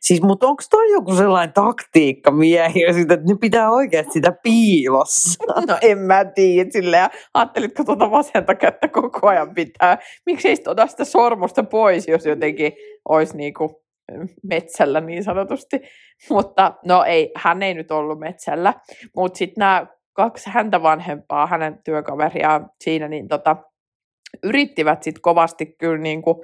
[0.00, 5.44] Siis, mutta onko toi joku sellainen taktiikka miehiä, että ne pitää oikeasti sitä piilossa?
[5.68, 7.00] No en mä tiedä silleen.
[7.00, 9.98] Ja ajattelitko tuota vasenta kättä koko ajan pitää?
[10.26, 12.72] Miksi ei sitä sormusta pois, jos jotenkin
[13.08, 13.83] olisi niinku
[14.42, 15.80] metsällä niin sanotusti.
[16.30, 18.74] Mutta no ei, hän ei nyt ollut metsällä.
[19.16, 23.56] Mutta sitten nämä kaksi häntä vanhempaa, hänen työkaveriaan siinä, niin tota,
[24.42, 26.36] yrittivät sitten kovasti kyllä niin kuin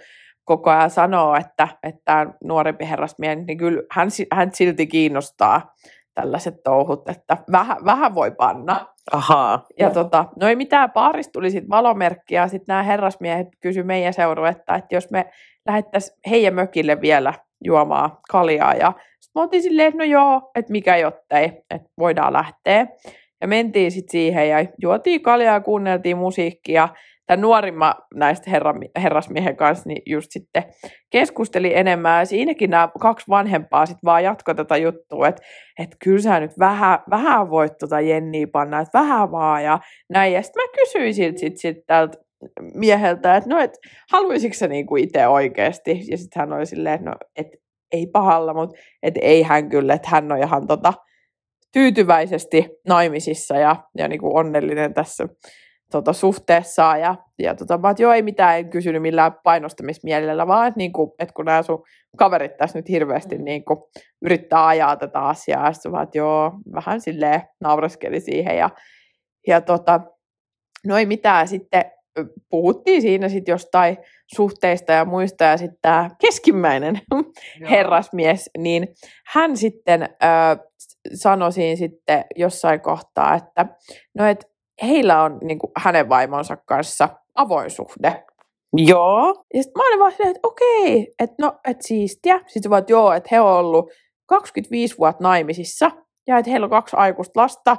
[0.45, 5.75] koko ajan sanoa, että, että tämä nuorempi herrasmies, niin kyllä hän, hän silti kiinnostaa
[6.15, 8.87] tällaiset touhut, että vähän, vähän voi panna.
[9.13, 9.67] Ahaa.
[9.79, 14.15] Ja tota, no ei mitään, paarista tuli sitten valomerkki ja sitten nämä herrasmiehet kysyi meidän
[14.15, 15.31] seuruetta, että jos me
[15.67, 18.75] lähettäisiin heidän mökille vielä juomaan kaljaa.
[18.75, 22.87] Ja sitten mä otin silleen, että no joo, että mikä jottei, että voidaan lähteä.
[23.41, 26.89] Ja mentiin sitten siihen ja juotiin kaljaa ja kuunneltiin musiikkia.
[27.27, 30.65] Tämä nuorimma näistä herra, herrasmiehen kanssa niin just sitten
[31.11, 32.19] keskusteli enemmän.
[32.19, 35.43] Ja siinäkin nämä kaksi vanhempaa sitten vaan jatkoi tätä juttua, että,
[35.79, 40.33] että kyllä sä nyt vähän, vähän voit tota Jenniä panna, että vähän vaan ja näin.
[40.33, 42.19] Ja sitten mä kysyin siltä sit, sit tältä
[42.75, 43.79] mieheltä, että no, et
[44.13, 45.91] haluaisitko sä niinku itse oikeasti?
[46.11, 47.47] Ja sitten hän oli silleen, että no, et
[47.93, 50.93] ei pahalla, mutta et ei hän kyllä, että hän on ihan tota,
[51.73, 55.29] tyytyväisesti naimisissa ja, ja niinku onnellinen tässä
[55.91, 56.97] tota, suhteessa.
[56.97, 61.15] Ja, ja tota, mä että joo, ei mitään, en kysynyt millään painostamismielellä, vaan että niinku,
[61.19, 61.83] et kun nämä sun
[62.17, 63.45] kaverit tässä nyt hirveästi mm.
[63.45, 63.91] niinku,
[64.23, 68.57] yrittää ajaa tätä asiaa, ja sitten vaan, että joo, vähän silleen naureskeli siihen.
[68.57, 68.71] Ja,
[69.47, 70.01] ja tota,
[70.87, 71.85] no ei mitään, sitten
[72.51, 73.97] puhuttiin siinä sitten jostain
[74.35, 77.01] suhteista ja muista, ja sitten tämä keskimmäinen
[77.71, 78.89] herrasmies, niin
[79.27, 80.09] hän sitten
[81.15, 83.67] sanoi siinä sitten jossain kohtaa, että
[84.19, 84.51] no et
[84.83, 88.25] heillä on niin kuin, hänen vaimonsa kanssa avoin suhde.
[88.77, 89.45] Joo.
[89.55, 92.41] Ja sitten mä olin vaan silleen, että okei, että no, että siistiä.
[92.47, 93.91] Sitten vaan, että joo, että he on ollut
[94.27, 95.91] 25 vuotta naimisissa,
[96.27, 97.77] ja että heillä on kaksi aikuista lasta,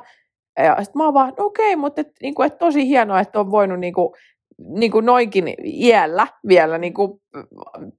[0.60, 3.52] ja sitten mä oon vaan, no okei, mutta et, niinku, et tosi hienoa, että on
[3.52, 4.16] voinut niinku,
[4.58, 7.22] niinku noinkin iällä vielä niinku,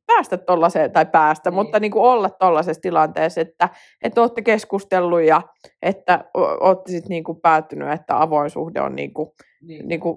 [0.06, 1.54] päästä tuollaiseen, tai päästä, niin.
[1.54, 3.68] mutta niinku olla tuollaisessa tilanteessa, että,
[4.04, 5.42] että olette keskustellut ja
[5.82, 9.88] että olette sitten niinku päättynyt, että avoin suhde on niinku, niin.
[9.88, 10.16] niinku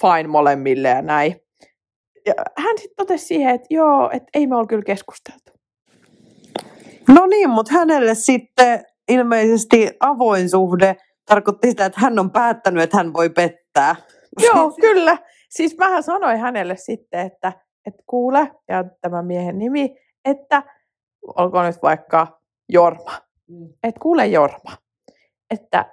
[0.00, 1.36] fine molemmille ja näin.
[2.26, 5.52] Ja hän sitten totesi siihen, että joo, että ei me ole kyllä keskusteltu.
[7.08, 12.96] No niin, mutta hänelle sitten ilmeisesti avoin suhde tarkoitti sitä, että hän on päättänyt, että
[12.96, 13.96] hän voi pettää.
[14.46, 15.18] Joo, kyllä.
[15.48, 17.52] Siis mä sanoin hänelle sitten, että,
[17.86, 20.62] että kuule, ja tämä miehen nimi, että
[21.36, 23.12] olkoon nyt vaikka Jorma.
[23.48, 23.68] Mm.
[23.82, 24.76] Että kuule Jorma,
[25.50, 25.84] että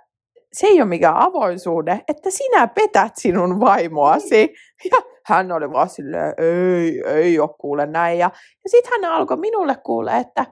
[0.54, 4.54] se ei ole mikään avoisuuden, että sinä petät sinun vaimoasi.
[4.92, 8.20] Ja hän oli vaan silleen, ei, ei ole kuule näin.
[8.20, 8.32] Ja,
[8.64, 10.46] ja sitten hän alkoi minulle kuule, että,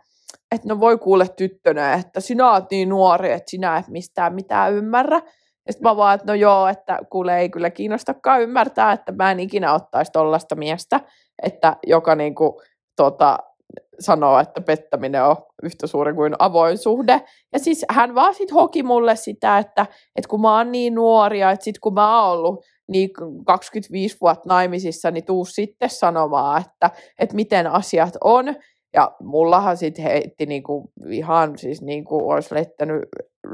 [0.51, 4.73] että no voi kuule tyttönä, että sinä olet niin nuori, että sinä et mistään mitään
[4.73, 5.21] ymmärrä.
[5.67, 9.31] Ja sitten mä vaan, että no joo, että kuule ei kyllä kiinnostakaan ymmärtää, että mä
[9.31, 10.99] en ikinä ottaisi tollasta miestä,
[11.43, 12.61] että joka niinku
[12.95, 13.37] tota,
[13.99, 17.21] sanoo, että pettäminen on yhtä suuri kuin avoin suhde.
[17.53, 21.51] Ja siis hän vaan sit hoki mulle sitä, että, että kun mä oon niin nuoria,
[21.51, 23.09] että sit kun mä oon ollut niin
[23.45, 28.55] 25 vuotta naimisissa, niin tuu sitten sanomaan, että, että miten asiat on.
[28.93, 33.01] Ja mullahan sitten heitti niinku ihan siis niinku olisi lettänyt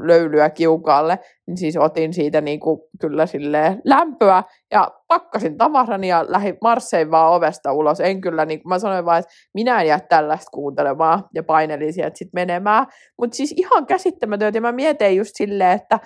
[0.02, 6.58] löylyä kiukaalle, niin siis otin siitä niinku kyllä silleen lämpöä ja pakkasin tavarani ja lähdin
[6.62, 8.00] Marssein vaan ovesta ulos.
[8.00, 12.18] En kyllä, niin mä sanoin vaan, että minä en jää tällaista kuuntelemaan ja painelin sieltä
[12.18, 12.86] sitten menemään.
[13.20, 16.00] Mutta siis ihan käsittämätöntä ja mä mietin just silleen, että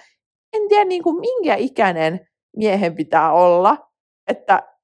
[0.54, 2.20] en tiedä niinku minkä ikäinen
[2.58, 3.78] miehen pitää olla,
[4.28, 4.77] että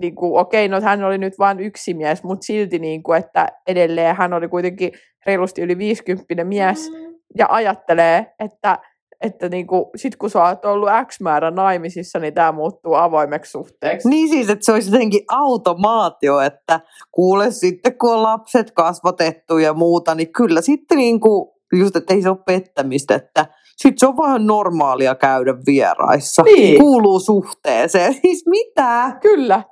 [0.00, 3.48] niin kuin, okei, no hän oli nyt vain yksi mies, mutta silti, niin kuin, että
[3.66, 4.92] edelleen hän oli kuitenkin
[5.26, 7.14] reilusti yli 50 mies mm.
[7.38, 8.78] ja ajattelee, että,
[9.20, 13.50] että niin kuin, sit kun sä oot ollut X määrä naimisissa, niin tämä muuttuu avoimeksi
[13.50, 14.08] suhteeksi.
[14.08, 16.80] Niin siis, että se olisi jotenkin automaatio, että
[17.12, 22.14] kuule sitten kun on lapset kasvatettu ja muuta, niin kyllä sitten niin kuin, just, että
[22.14, 23.46] ei se ole pettämistä, että
[23.82, 26.42] sitten se on vaan normaalia käydä vieraissa.
[26.42, 26.80] Niin.
[26.80, 28.14] Kuuluu suhteeseen.
[28.22, 29.18] Siis mitä?
[29.20, 29.64] Kyllä.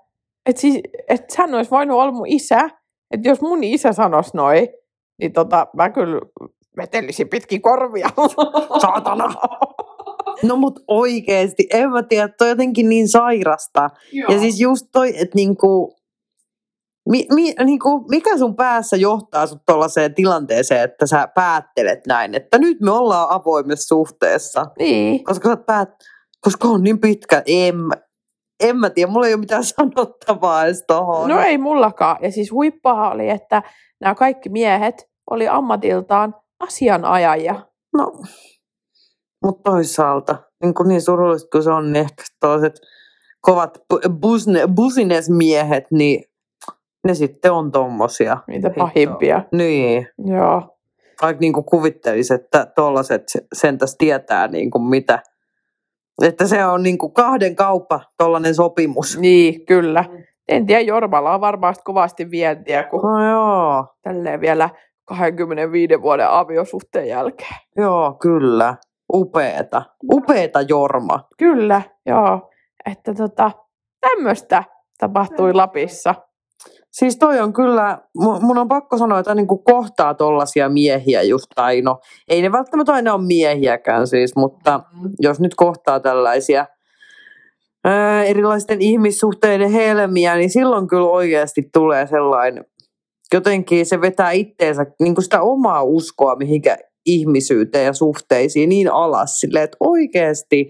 [0.47, 2.71] Että siis, et hän olisi voinut olla mun isä.
[3.11, 4.69] Että jos mun isä sanoisi noin,
[5.21, 6.21] niin tota, mä kyllä
[6.77, 8.09] vetelisin pitkin korvia.
[8.83, 9.35] Saatana.
[10.43, 13.91] No mut oikeesti, en mä tiedä, toi jotenkin niin sairasta.
[14.13, 14.33] Joo.
[14.33, 15.98] Ja siis just toi, että niinku,
[17.11, 22.59] mi, mi, niinku, mikä sun päässä johtaa sut tollaiseen tilanteeseen, että sä päättelet näin, että
[22.59, 24.67] nyt me ollaan avoimessa suhteessa.
[24.79, 25.25] Niin.
[25.25, 25.89] Koska sä päät,
[26.41, 27.77] koska on niin pitkä, en,
[28.61, 31.29] en mä tiedä, mulla ei ole mitään sanottavaa edes tohon.
[31.29, 32.17] No ei mullakaan.
[32.23, 33.63] Ja siis huippaa oli, että
[34.01, 37.67] nämä kaikki miehet oli ammatiltaan asianajajia.
[37.97, 38.13] No,
[39.45, 42.75] mutta toisaalta, niin, kuin niin surullista kuin se on, niin ehkä toiset
[43.41, 43.79] kovat
[44.77, 46.25] businessmiehet, niin
[47.05, 48.39] ne sitten on tommosia.
[48.47, 49.43] Niitä pahimpia.
[49.53, 50.77] Niin, Joo.
[51.23, 55.19] vaikka niin kuvittelisi, että tollaset sentäs tietää niin kuin mitä.
[56.23, 59.19] Että se on niin kuin kahden kauppa, tollainen sopimus.
[59.19, 60.05] Niin, kyllä.
[60.49, 64.71] En tiedä, Jormalla on varmasti kovasti vientiä, kun No joo, tälleen vielä
[65.05, 67.57] 25 vuoden aviosuhteen jälkeen.
[67.77, 68.75] joo, kyllä.
[69.13, 69.83] Upeeta.
[70.13, 71.21] Upeeta Jorma.
[71.39, 72.51] Kyllä, joo.
[72.93, 73.51] Että tota,
[74.01, 74.65] tämmöistä
[74.99, 76.15] tapahtui Lapissa.
[76.93, 81.23] Siis toi on kyllä, mu- mun on pakko sanoa, että niin kuin kohtaa tollasia miehiä
[81.23, 84.81] just, tai no, ei ne välttämättä aina ole miehiäkään siis, mutta
[85.21, 86.67] jos nyt kohtaa tällaisia
[87.85, 92.65] ää, erilaisten ihmissuhteiden helmiä, niin silloin kyllä oikeasti tulee sellainen,
[93.35, 99.41] jotenkin se vetää itteensä niin kuin sitä omaa uskoa mihinkä ihmisyyteen ja suhteisiin niin alas
[99.41, 100.69] silleen, että oikeasti,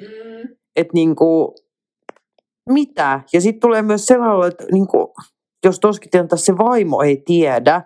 [0.76, 1.48] että niin kuin,
[2.68, 3.20] mitä?
[3.32, 5.06] Ja sitten tulee myös sellainen, että niin kuin,
[5.64, 7.82] jos toskin tilanteessa se vaimo ei tiedä,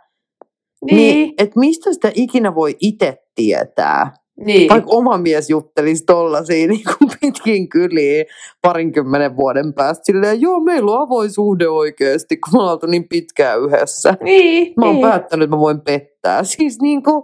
[0.84, 4.12] niin, Niin, että mistä sitä ikinä voi itse tietää?
[4.44, 4.68] niin.
[4.68, 8.26] Vaikka oma mies juttelisi tollasia niin kuin pitkin kyliin
[8.62, 10.04] parinkymmenen vuoden päästä.
[10.04, 14.14] Silleen, joo, meillä on avoin suhde oikeasti, kun me ollaan niin pitkään yhdessä.
[14.22, 15.08] Niin, Mä oon niin.
[15.08, 16.44] päättänyt, että mä voin pettää.
[16.44, 17.22] Siis niin kuin,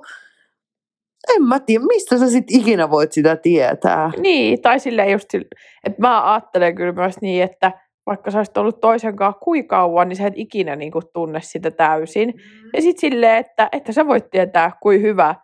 [1.36, 4.10] en mä tiedä, mistä sä sit ikinä voit sitä tietää.
[4.18, 7.72] Niin, tai silleen just, että mä ajattelen kyllä myös niin, että
[8.08, 11.40] vaikka sä olisit ollut toisen kanssa kuinka kauan, niin sä et ikinä niin kuin, tunne
[11.42, 12.34] sitä täysin.
[12.74, 15.34] Ja sitten silleen, että, että sä voit tietää, kuin hyvä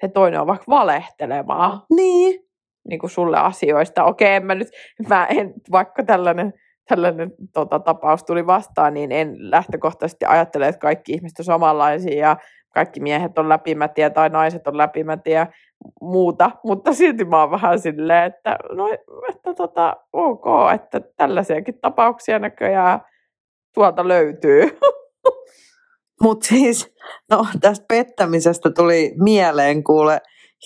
[0.00, 2.40] se toinen on vaikka valehtelemaan Niin.
[2.88, 4.04] niin kuin sulle asioista.
[4.04, 4.68] Okei, mä nyt,
[5.08, 6.52] mä en, vaikka tällainen,
[6.88, 12.36] tällainen tota, tapaus tuli vastaan, niin en lähtökohtaisesti ajattele, että kaikki ihmiset on samanlaisia ja
[12.74, 15.46] kaikki miehet on läpimätiä tai naiset on läpimätiä
[16.00, 18.88] muuta, mutta silti mä oon vähän silleen, että no,
[19.28, 23.00] että tota, ok, että tällaisiakin tapauksia näköjään
[23.74, 24.62] tuolta löytyy.
[26.22, 26.94] Mutta siis,
[27.30, 30.20] no tästä pettämisestä tuli mieleen kuule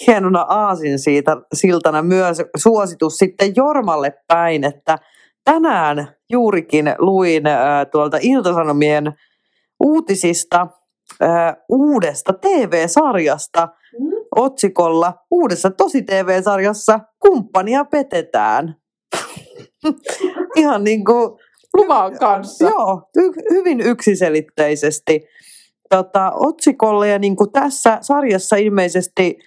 [0.06, 4.98] hienona aasin siitä siltana myös suositus sitten Jormalle päin, että
[5.44, 9.12] tänään juurikin luin äh, tuolta Iltasanomien
[9.84, 10.66] uutisista
[11.22, 13.68] äh, uudesta TV-sarjasta
[14.38, 18.76] otsikolla uudessa tosi TV-sarjassa kumppania petetään.
[20.56, 21.38] Ihan niin kuin
[21.74, 22.64] Luvan kanssa.
[22.64, 25.26] Joo, y- hyvin yksiselitteisesti
[25.90, 29.38] tota, otsikolle ja niin kuin tässä sarjassa ilmeisesti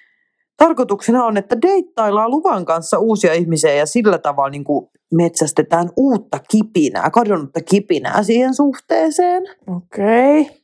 [0.58, 6.40] tarkoituksena on, että deittaillaan luvan kanssa uusia ihmisiä ja sillä tavalla niin kuin metsästetään uutta
[6.52, 9.44] kipinää, kadonnutta kipinää siihen suhteeseen.
[9.68, 10.42] Okei.
[10.42, 10.61] Okay.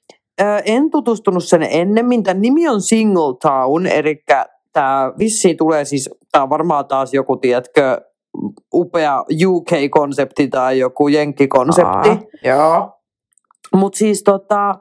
[0.66, 2.24] En tutustunut sen ennemmin.
[2.24, 4.24] Tämän nimi on Singletown, eli
[4.74, 8.02] tämä vissiin tulee siis, tämä on varmaan taas joku, tiedätkö,
[8.74, 12.10] upea UK-konsepti tai joku jenkkikonsepti.
[12.10, 12.92] Aa, joo.
[13.76, 14.76] Mutta siis tota,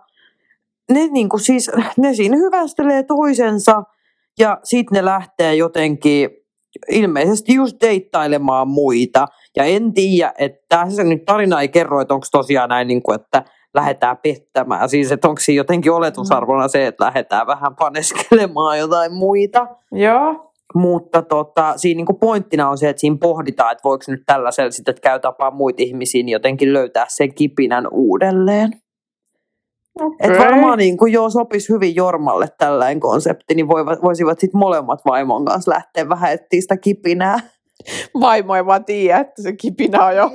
[0.93, 3.83] ne, niinku siis, ne siinä hyvästelee toisensa
[4.39, 6.31] ja sitten ne lähtee jotenkin
[6.91, 9.27] ilmeisesti just deittailemaan muita.
[9.57, 13.21] Ja en tiedä, että tässä nyt tarina ei kerro, että onko tosiaan näin, niin kuin,
[13.21, 13.45] että
[13.77, 14.89] lähdetään pettämään.
[14.89, 19.67] Siis, että onko siinä jotenkin oletusarvona se, että lähdetään vähän paneskelemaan jotain muita.
[19.93, 20.53] Joo.
[20.75, 24.93] Mutta tota, siinä niin pointtina on se, että siinä pohditaan, että voiko nyt tällaisella sitten,
[24.93, 28.73] että käy tapaa muita ihmisiä, niin jotenkin löytää sen kipinän uudelleen.
[30.01, 30.33] Okay.
[30.33, 35.01] Et varmaan niin kuin, joo, sopisi hyvin Jormalle tällainen konsepti, niin voivat, voisivat sitten molemmat
[35.07, 37.41] vaimon kanssa lähteä vähän etsiä sitä kipinää.
[38.21, 40.31] Vaimo ei vaan tiedä, että se kipinä on jo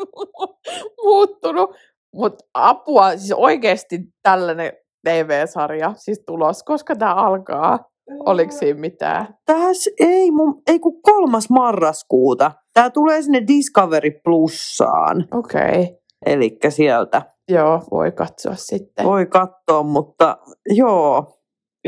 [1.04, 1.70] muuttunut.
[2.16, 4.72] Mutta apua, siis oikeasti tällainen
[5.04, 7.78] TV-sarja siis tulos, koska tämä alkaa.
[8.26, 9.34] Oliko siinä mitään?
[9.46, 12.52] Tässä ei, mun, ei kun kolmas marraskuuta.
[12.74, 15.28] Tämä tulee sinne Discovery Plussaan.
[15.34, 15.60] Okei.
[15.62, 15.96] Okay.
[16.26, 19.06] Eli sieltä Joo, voi katsoa sitten.
[19.06, 21.36] voi katsoa, mutta joo,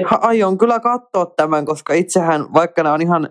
[0.05, 3.29] ha- aion kyllä katsoa tämän, koska itsehän, vaikka nämä on ihan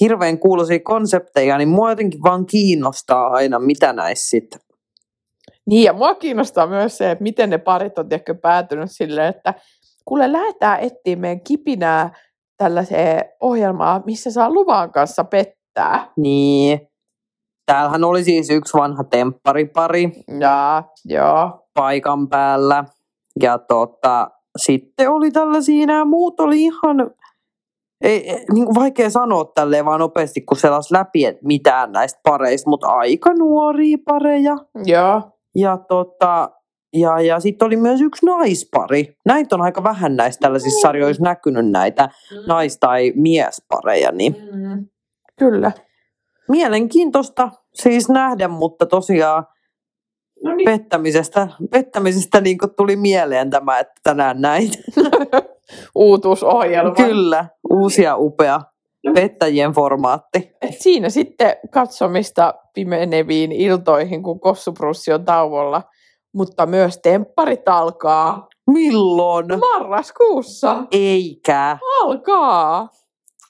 [0.00, 4.60] hirveän kuuluisia konsepteja, niin mua jotenkin vaan kiinnostaa aina, mitä näissä sitten.
[5.66, 9.54] Niin, ja mua kiinnostaa myös se, että miten ne parit on tiedätkö, päätynyt silleen, että
[10.04, 12.14] kuule lähdetään etsiä meidän kipinää
[12.56, 16.12] tällaiseen ohjelmaan, missä saa luvan kanssa pettää.
[16.16, 16.80] Niin,
[17.66, 21.66] täällähän oli siis yksi vanha tempparipari Ja, joo.
[21.74, 22.84] paikan päällä.
[23.42, 27.10] Ja tota, sitten oli tällaisia, nämä muut oli ihan,
[28.00, 32.20] ei, ei, niin kuin vaikea sanoa tälleen vaan nopeasti, kun selas läpi, että mitään näistä
[32.22, 34.56] pareista, mutta aika nuoria pareja.
[34.84, 35.22] Joo.
[35.54, 36.50] Ja, tota,
[36.92, 39.16] ja, ja sitten oli myös yksi naispari.
[39.26, 42.08] Näitä on aika vähän näistä tällaisissa sarjoissa näkynyt näitä
[42.46, 44.86] nais- tai miespareja, niin Mm.
[45.38, 45.72] Kyllä.
[46.48, 49.46] mielenkiintoista siis nähdä, mutta tosiaan
[50.44, 50.64] No niin.
[50.64, 54.70] pettämisestä, pettämisestä niin tuli mieleen tämä, että tänään näin.
[55.94, 56.94] Uutuusohjelma.
[56.94, 58.60] Kyllä, uusi ja upea
[59.14, 60.52] pettäjien formaatti.
[60.62, 65.82] Et siinä sitten katsomista pimeneviin iltoihin, kun Kossuprussi on tauolla.
[66.34, 69.46] Mutta myös tempparit alkaa Milloin?
[69.60, 70.84] marraskuussa.
[70.92, 71.78] Eikä.
[72.02, 72.88] Alkaa.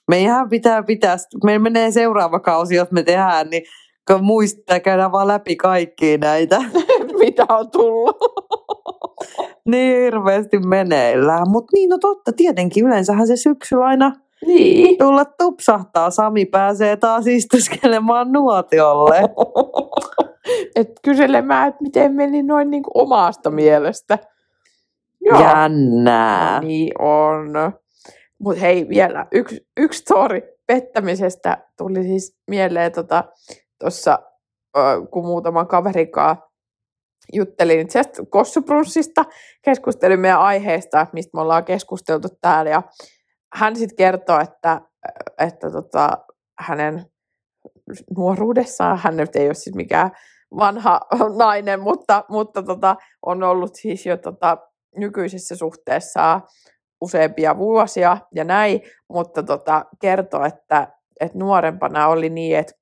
[0.09, 3.63] Meidän pitää pitää, meillä menee seuraava kausi, jos me tehdään, niin
[4.09, 6.63] kun muistaa, käydään vaan läpi kaikkia näitä.
[7.21, 8.17] Mitä on tullut.
[9.69, 11.51] niin hirveästi meneillään.
[11.51, 14.13] Mutta niin, no totta, tietenkin yleensähän se syksyllä aina
[14.47, 14.99] Niin.
[14.99, 16.11] tulla tupsahtaa.
[16.11, 19.21] Sami pääsee taas istuskelemaan nuotiolle.
[20.77, 24.19] Et kyselemään, että miten meni noin niin kuin omasta mielestä.
[25.41, 26.61] Jännää.
[26.61, 27.51] No niin on.
[28.39, 34.19] Mutta hei, vielä yksi, yksi story pettämisestä tuli siis mieleen tuossa,
[34.73, 36.51] tota, kun muutaman kaverikaa
[37.33, 39.25] juttelin itse asiassa Kossuprunssista,
[39.63, 42.83] keskustelin meidän aiheesta, mistä me ollaan keskusteltu täällä, ja
[43.55, 44.81] hän sitten kertoi, että,
[45.39, 46.11] että tota,
[46.59, 47.07] hänen
[48.17, 50.11] nuoruudessaan, hän nyt ei ole siis mikään
[50.57, 51.01] vanha
[51.37, 54.59] nainen, mutta, mutta tota, on ollut siis jo tota,
[54.97, 56.41] nykyisessä suhteessa
[57.01, 60.89] useampia vuosia ja näin, mutta tota, kertoi, että,
[61.21, 62.73] että nuorempana oli niin, että,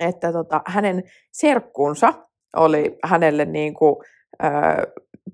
[0.00, 2.12] että tota, hänen serkkunsa
[2.56, 3.96] oli hänelle niin kuin,
[4.44, 4.76] äh,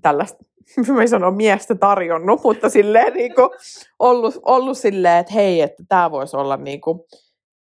[0.01, 0.43] tällaista,
[0.93, 3.49] mä en sano miestä tarjonnut, mutta silleen niin kuin,
[3.99, 6.99] ollut, ollut silleen, että hei, että tämä voisi olla niin kuin,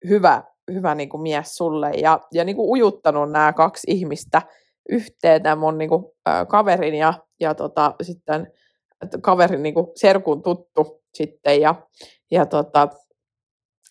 [0.09, 4.41] hyvä, hyvä niin kuin mies sulle ja, ja niin kuin ujuttanut nämä kaksi ihmistä
[4.89, 8.53] yhteen, tämän mun niin kuin, äh, kaverin ja, ja tota, sitten
[9.21, 11.75] kaverin niin kuin serkun tuttu sitten ja,
[12.31, 12.87] ja tota,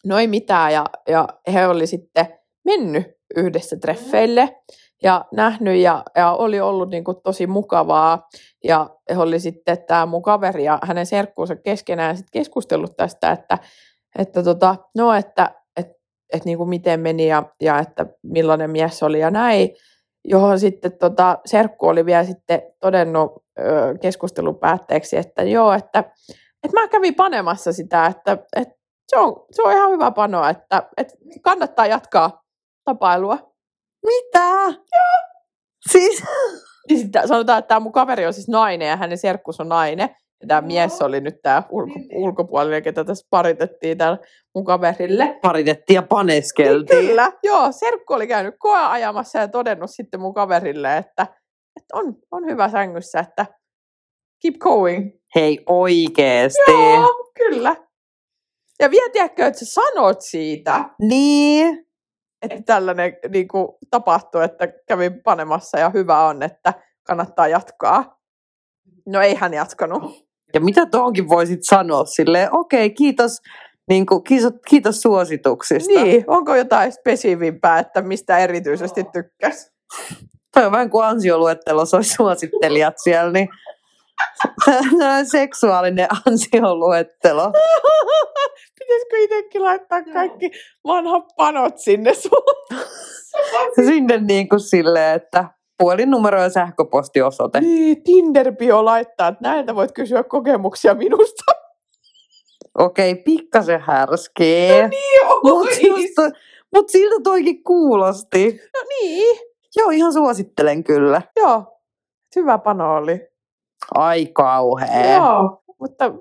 [0.05, 0.73] no ei mitään.
[0.73, 2.27] Ja, ja he oli sitten
[2.64, 4.57] mennyt yhdessä treffeille
[5.03, 8.29] ja nähnyt ja, ja oli ollut niin kuin tosi mukavaa
[8.65, 13.59] ja oli sitten tämä mun kaveri ja hänen serkkuunsa keskenään sitten keskustellut tästä, että,
[14.19, 15.87] että tota, no että et,
[16.33, 19.71] et niin kuin miten meni ja, ja että millainen mies oli ja näin,
[20.25, 25.99] johon sitten tota, serkku oli vielä sitten todennut ö, keskustelun päätteeksi, että joo, että,
[26.64, 28.74] että mä kävin panemassa sitä, että, että
[29.09, 32.43] se, on, se on ihan hyvä panoa, että, että kannattaa jatkaa
[32.85, 33.49] tapailua.
[34.07, 34.48] Mitä?
[34.66, 35.30] Joo.
[35.90, 36.22] Siis,
[36.90, 40.09] Ja sitten sanotaan, että tämä mun kaveri on siis nainen ja hänen serkkus on nainen.
[40.42, 44.18] Ja tämä mies oli nyt tämä ulko, ulkopuolinen, ketä tässä paritettiin tällä
[44.55, 45.38] mun kaverille.
[45.42, 47.07] paritettiin ja paneskeltiin.
[47.07, 51.22] Kyllä, joo, serkku oli käynyt koe ajamassa ja todennut sitten mun kaverille, että,
[51.76, 53.46] että on, on hyvä sängyssä, että
[54.42, 55.11] keep going.
[55.34, 56.70] Hei oikeesti.
[56.70, 57.76] Joo, kyllä.
[58.80, 61.89] Ja vielä tiedätkö, että sä sanot siitä, Niin.
[62.43, 66.74] Että tällainen niin kuin, tapahtuu, että kävin panemassa ja hyvä on, että
[67.07, 68.18] kannattaa jatkaa.
[69.07, 70.30] No ei hän jatkanut.
[70.55, 73.41] Ja mitä tuohonkin voisit sanoa silleen, okei, okay, kiitos,
[73.88, 76.03] niin kuin, kiitos, kiitos suosituksista.
[76.03, 79.72] Niin, onko jotain spesifimpää, että mistä erityisesti tykkäs?
[80.55, 83.49] Toi on vähän kuin ansioluettelossa olisi suosittelijat siellä, niin
[85.30, 87.53] seksuaalinen ansioluettelo.
[88.81, 90.51] Pitäisikö itsekin laittaa kaikki
[90.85, 92.78] vanhat panot sinne sun?
[93.87, 95.45] Sinne niin kuin silleen, että
[95.78, 97.61] puhelinnumero ja sähköpostiosoite.
[97.61, 101.53] Niin, Tinder-bio laittaa, että näiltä voit kysyä kokemuksia minusta.
[102.78, 104.83] Okei, okay, pikkasen härskee.
[104.83, 106.22] No niin, Mutta
[106.74, 108.61] mut siltä toikin kuulosti.
[108.74, 109.39] No niin.
[109.76, 111.22] Joo, ihan suosittelen kyllä.
[111.37, 111.64] Joo,
[112.37, 113.20] hyvä pano oli.
[113.95, 115.14] Ai kauhea.
[115.16, 116.12] Joo, mutta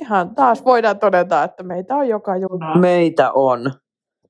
[0.00, 2.74] ihan taas voidaan todeta, että meitä on joka juna.
[2.78, 3.72] Meitä on.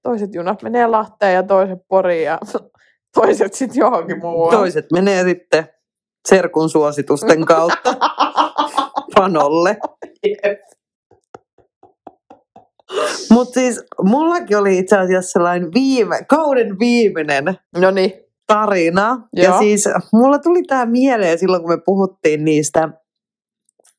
[0.03, 2.39] Toiset junat menee Lahteen ja toiset Poriin ja
[3.21, 4.57] toiset sitten johonkin muualle.
[4.57, 5.65] Toiset menee sitten
[6.29, 7.95] serkun suositusten kautta
[9.15, 9.77] panolle.
[13.31, 17.45] Mutta siis mullakin oli itse asiassa sellainen viime, kauden viimeinen
[17.79, 18.13] No niin.
[18.47, 19.29] tarina.
[19.33, 19.53] Joo.
[19.55, 22.89] Ja siis mulla tuli tämä mieleen silloin, kun me puhuttiin niistä,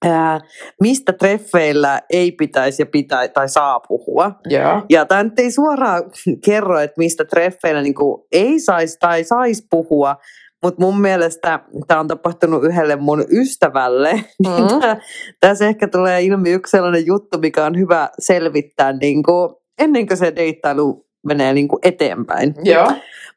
[0.04, 0.40] ää,
[0.82, 4.32] mistä treffeillä ei pitäisi ja pitää tai saa puhua.
[4.50, 4.82] Joo.
[4.90, 6.04] Ja tämä nyt ei suoraan
[6.46, 7.96] kerro, että mistä treffeillä niin
[8.32, 10.16] ei saisi tai saisi puhua,
[10.64, 14.14] mutta mun mielestä tämä on tapahtunut yhdelle mun ystävälle.
[14.44, 15.00] Mm.
[15.40, 20.18] Tässä ehkä tulee ilmi yksi sellainen juttu, mikä on hyvä selvittää niin kuin, ennen kuin
[20.18, 22.56] se deittailu menee niin kuin eteenpäin.
[22.64, 22.92] Joo.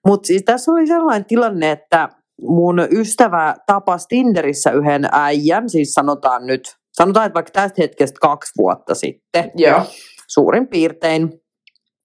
[0.06, 2.08] Mutta siis tässä oli sellainen tilanne, että
[2.42, 8.52] mun ystävä tapasi Tinderissä yhden äijän, siis sanotaan nyt, sanotaan, että vaikka tästä hetkestä kaksi
[8.58, 9.82] vuotta sitten Joo.
[10.28, 11.32] suurin piirtein.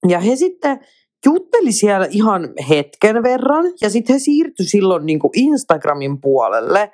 [0.08, 0.80] Ja he sitten
[1.26, 6.90] jutteli siellä ihan hetken verran ja sitten he siirtyi silloin niin kuin Instagramin puolelle.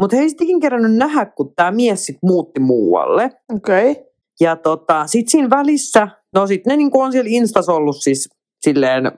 [0.00, 3.30] Mutta he ei sittenkin kerännyt nähdä, kun tämä mies sitten muutti muualle.
[3.54, 3.90] Okei.
[3.90, 4.04] Okay.
[4.40, 8.28] Ja tota, sitten siinä välissä, no sitten ne niinku on siellä Instas ollut siis
[8.60, 9.12] silleen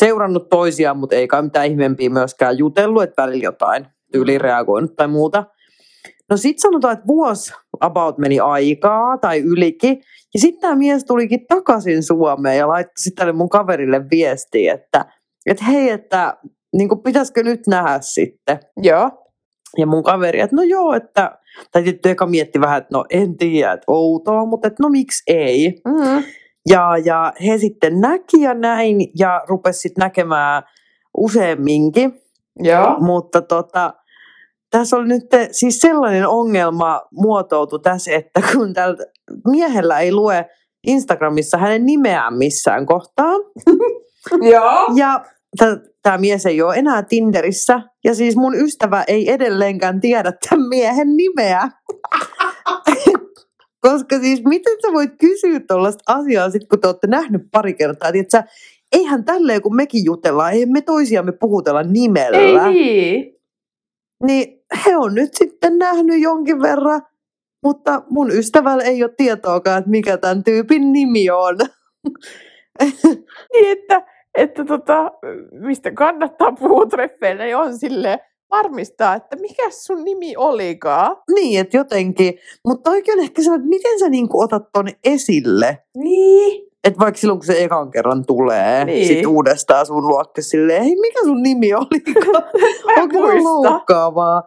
[0.00, 5.44] seurannut toisiaan, mutta ei kai mitään ihmeempiä myöskään jutellut, että välillä jotain ylireagoinut tai muuta.
[6.30, 10.02] No sitten sanotaan, että vuosi about meni aikaa tai ylikin.
[10.34, 15.04] Ja sitten tämä mies tulikin takaisin Suomeen ja laittoi sitten mun kaverille viestiä, että,
[15.46, 16.36] että hei, että
[16.72, 18.60] niin pitäisikö nyt nähdä sitten.
[18.82, 19.10] Joo.
[19.78, 21.38] Ja mun kaveri, että no joo, että,
[21.72, 25.22] tai tietty eka mietti vähän, että no en tiedä, että outoa, mutta että no miksi
[25.26, 25.80] ei.
[25.84, 26.22] Mm.
[26.68, 30.62] Ja, ja he sitten näki ja näin ja rupesi sitten näkemään
[31.16, 32.22] useamminkin,
[32.58, 32.96] Joo.
[33.00, 33.94] mutta tota,
[34.70, 38.96] tässä oli nyt siis sellainen ongelma muotoutu tässä, että kun tällä
[39.50, 40.46] miehellä ei lue
[40.86, 43.32] Instagramissa hänen nimeään missään kohtaa,
[44.52, 44.86] Joo.
[44.96, 45.24] ja
[46.02, 47.82] tämä mies ei ole enää Tinderissä.
[48.04, 51.68] Ja siis mun ystävä ei edelleenkään tiedä tämän miehen nimeä.
[53.80, 58.12] Koska siis miten sä voit kysyä tuollaista asiaa sit kun te olette nähnyt pari kertaa.
[58.12, 58.44] Tiedät sä,
[58.92, 62.66] eihän tälleen kun mekin jutellaan, ei me toisiamme puhutella nimellä.
[62.66, 63.36] Ei niin.
[64.26, 67.02] Niin he on nyt sitten nähnyt jonkin verran.
[67.64, 71.56] Mutta mun ystävällä ei ole tietoakaan, että mikä tämän tyypin nimi on.
[73.52, 74.02] Niin, että,
[74.34, 75.10] että tota,
[75.52, 78.18] mistä kannattaa puhua treffeillä, niin on sille
[78.50, 81.16] varmistaa, että mikä sun nimi olikaan.
[81.34, 82.34] Niin, että jotenkin.
[82.66, 85.78] Mutta oikein ehkä se, että miten sä niinku otat ton esille?
[85.96, 86.70] Niin.
[86.84, 88.94] Että vaikka silloin, kun se ekan kerran tulee, Niin.
[88.94, 89.06] niin.
[89.06, 92.02] sit uudestaan sun luokse silleen, hei, mikä sun nimi oli?
[92.86, 94.42] Mä en Onko se loukkaavaa?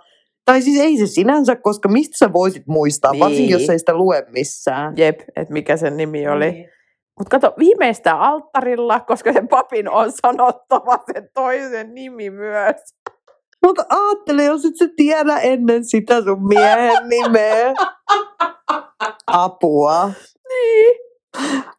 [0.46, 3.20] Tai siis ei se sinänsä, koska mistä sä voisit muistaa, Niin.
[3.20, 3.24] niin.
[3.30, 4.94] varsinkin jos ei sitä lue missään.
[4.98, 6.52] Jep, että mikä sen nimi oli.
[6.52, 6.70] Niin.
[7.20, 12.76] Mutta kato, viimeistään alttarilla, koska sen papin on sanottava sen toisen nimi myös.
[13.66, 17.74] Mutta ajattele, jos et sä tiedä ennen sitä sun miehen nimeä.
[19.28, 20.12] Apua.
[20.50, 21.04] Niin.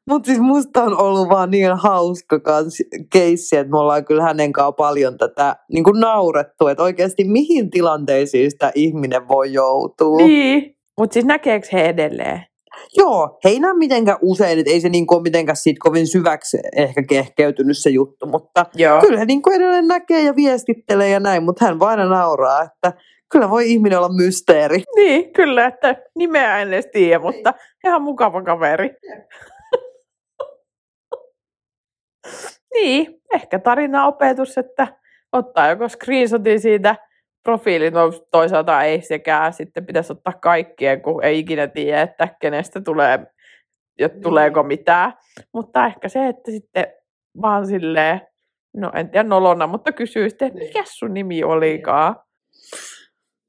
[0.09, 2.79] Mutta siis musta on ollut vaan niin hauska kans
[3.13, 7.71] keissi, että me ollaan kyllä hänen kanssaan paljon tätä niin kuin naurettu, että oikeasti mihin
[7.71, 10.17] tilanteisiin sitä ihminen voi joutua.
[10.17, 10.77] Niin.
[10.99, 12.47] Mutta siis näkeekö he edelleen?
[12.97, 17.03] Joo, ei näe mitenkään usein, että ei se niin kuin mitenkään siitä kovin syväksi ehkä
[17.09, 19.01] kehkeytynyt se juttu, mutta Joo.
[19.01, 22.63] kyllä he niin kuin edelleen näkee ja viestittelee ja näin, mutta hän vaan aina nauraa,
[22.63, 22.93] että
[23.33, 24.83] kyllä voi ihminen olla mysteeri.
[24.97, 27.55] Niin, kyllä, että nimeä en edes tiedä, mutta
[27.85, 28.91] ihan mukava kaveri.
[32.75, 34.87] niin, ehkä tarinaopetus, että
[35.33, 36.97] ottaa joko screenshotin siitä
[37.45, 42.81] profiilin, no toisaalta ei sekään, sitten pitäisi ottaa kaikkien, kun ei ikinä tiedä, että kenestä
[42.81, 43.27] tulee,
[43.99, 45.13] ja tuleeko mitään.
[45.53, 46.87] Mutta ehkä se, että sitten
[47.43, 48.21] vaan silleen,
[48.77, 52.17] no en tiedä nolona, mutta kysyy sitten, että mikä sun nimi olikaan.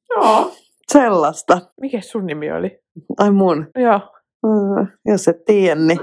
[0.10, 0.52] Joo.
[0.92, 1.62] Sellaista.
[1.82, 2.80] Mikä sun nimi oli?
[3.18, 3.68] Ai mun.
[3.76, 4.00] Joo.
[4.44, 6.00] Mm, jos et tiedä, niin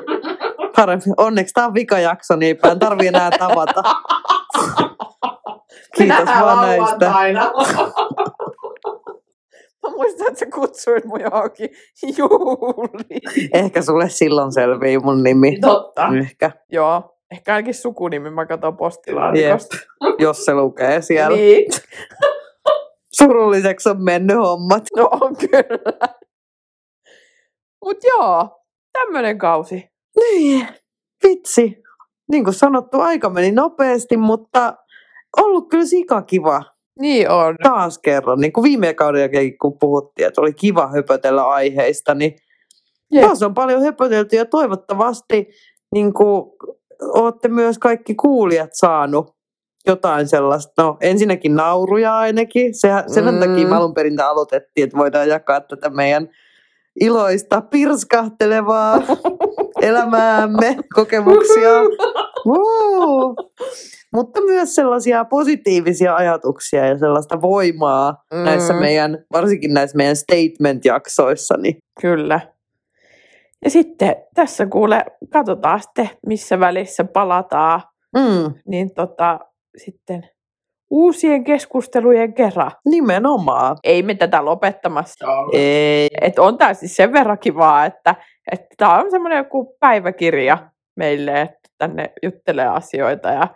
[0.76, 1.04] parempi.
[1.16, 3.82] Onneksi tämä on vikajakso, niin en tarvii enää tavata.
[5.96, 7.10] Kiitos vaan näistä.
[9.82, 11.70] Mä muistan, että sä kutsuit mun johonkin
[12.18, 13.50] juhliin.
[13.52, 15.58] Ehkä sulle silloin selvii mun nimi.
[15.60, 16.08] Totta.
[16.20, 17.18] Ehkä, Joo.
[17.32, 19.76] Ehkä ainakin sukunimi mä katson postilaatikosta.
[20.18, 21.36] jos se lukee siellä.
[21.36, 21.70] Niin.
[23.16, 24.82] Surulliseksi on mennyt hommat.
[24.96, 26.12] No on kyllä.
[27.84, 28.60] Mut joo,
[28.92, 29.88] tämmönen kausi.
[30.16, 30.68] Niin,
[31.24, 31.82] vitsi.
[32.30, 34.74] Niin kuin sanottu, aika meni nopeasti, mutta
[35.40, 36.62] ollut kyllä sika kiva.
[37.00, 37.56] Niin on.
[37.62, 42.36] Taas kerran, niin kuin viime kauden jälkeen, kun puhuttiin, että oli kiva höpötellä aiheista, niin
[43.12, 43.24] Jep.
[43.24, 45.48] taas on paljon höpötelty ja toivottavasti
[45.94, 46.44] niin kuin,
[47.02, 49.34] olette myös kaikki kuulijat saanut
[49.86, 53.40] jotain sellaista, no ensinnäkin nauruja ainakin, Sehän, sen Mm.
[53.40, 56.28] takia me alun perin aloitettiin, että voidaan jakaa tätä meidän
[57.00, 59.02] iloista, pirskahtelevaa
[59.82, 61.70] elämäämme, kokemuksia.
[62.46, 63.34] Wow.
[64.14, 68.44] Mutta myös sellaisia positiivisia ajatuksia ja sellaista voimaa mm.
[68.44, 71.56] näissä meidän, varsinkin näissä meidän statement-jaksoissa.
[71.56, 72.40] Niin Kyllä.
[73.64, 77.82] Ja sitten tässä kuule, katsotaan sitten, missä välissä palataan,
[78.16, 79.40] mm, niin tota,
[79.76, 80.28] sitten
[80.90, 82.70] uusien keskustelujen kerran.
[82.84, 83.76] nimenomaan.
[83.84, 85.26] Ei me tätä lopettamassa.
[85.52, 86.08] Ei.
[86.20, 88.14] Et on tämä siis sen verran kivaa, että
[88.76, 93.28] tämä on semmoinen joku päiväkirja meille, että tänne juttelee asioita.
[93.28, 93.48] Ja,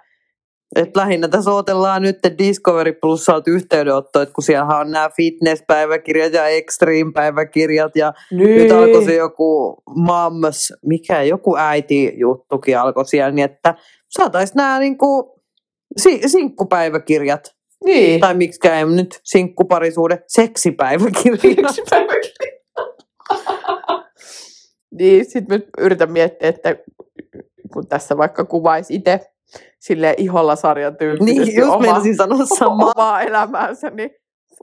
[0.77, 6.49] Et lähinnä tässä odotellaan nyt Discovery Plusalta yhteydenotto, että kun siellä on nämä fitness-päiväkirjat ja
[6.49, 8.63] extreme-päiväkirjat ja niin.
[8.63, 13.75] nyt alkoi se joku moms, mikä joku äiti-juttukin alkoi siellä, niin että
[14.09, 15.41] saataisiin nämä niinku
[15.97, 18.21] si- sinkkupäiväkirjat, Niin.
[18.21, 18.61] tai miksi
[18.95, 21.45] nyt sinkkuparisuuden seksipäiväkirjat.
[21.45, 22.57] Yksi päiväkirja.
[24.91, 26.77] Niin, sitten mä yritän miettiä, että
[27.73, 29.21] kun tässä vaikka kuvaisi itse
[29.81, 32.93] sille iholla sarjan tyyppisesti niin, just menisin sanoa samaa.
[32.97, 34.11] omaa elämäänsä, niin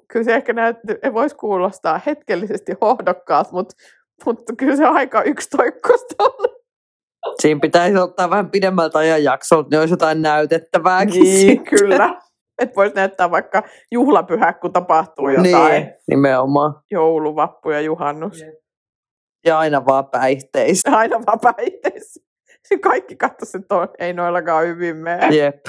[0.07, 3.75] kyllä se ehkä näyttää, voisi kuulostaa hetkellisesti hohdokkaat, mutta,
[4.25, 6.49] mutta kyllä se aika yksitoikkoista on.
[7.41, 11.79] Siinä pitäisi ottaa vähän pidemmältä ajanjaksolta, niin olisi jotain näytettävääkin Niin, sitten.
[11.79, 12.19] kyllä.
[12.61, 15.83] Että voisi näyttää vaikka juhlapyhä, kun tapahtuu jotain.
[15.83, 16.73] Niin, nimenomaan.
[16.91, 18.43] Joulu, vappu ja juhannus.
[19.45, 20.89] Ja aina vaan päihteissä.
[20.97, 22.21] Aina vaan päihteissä.
[22.67, 25.35] Se kaikki katsoisi, että on, ei noillakaan hyvin mene.
[25.35, 25.65] Jep.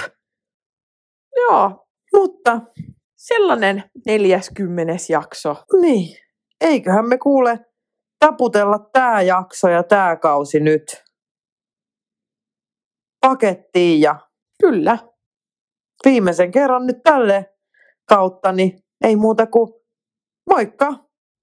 [1.35, 2.61] Joo, Mutta
[3.15, 4.93] sellainen 40.
[5.09, 5.55] jakso.
[5.81, 6.17] niin,
[6.61, 7.59] eiköhän me kuule
[8.19, 11.03] taputella tämä jakso ja tämä kausi nyt
[13.21, 14.19] pakettiin ja
[14.61, 14.97] Kyllä.
[16.05, 17.55] viimeisen kerran nyt tälle
[18.09, 19.73] kautta, niin ei muuta kuin
[20.49, 20.93] moikka!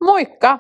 [0.05, 0.59] Moikka!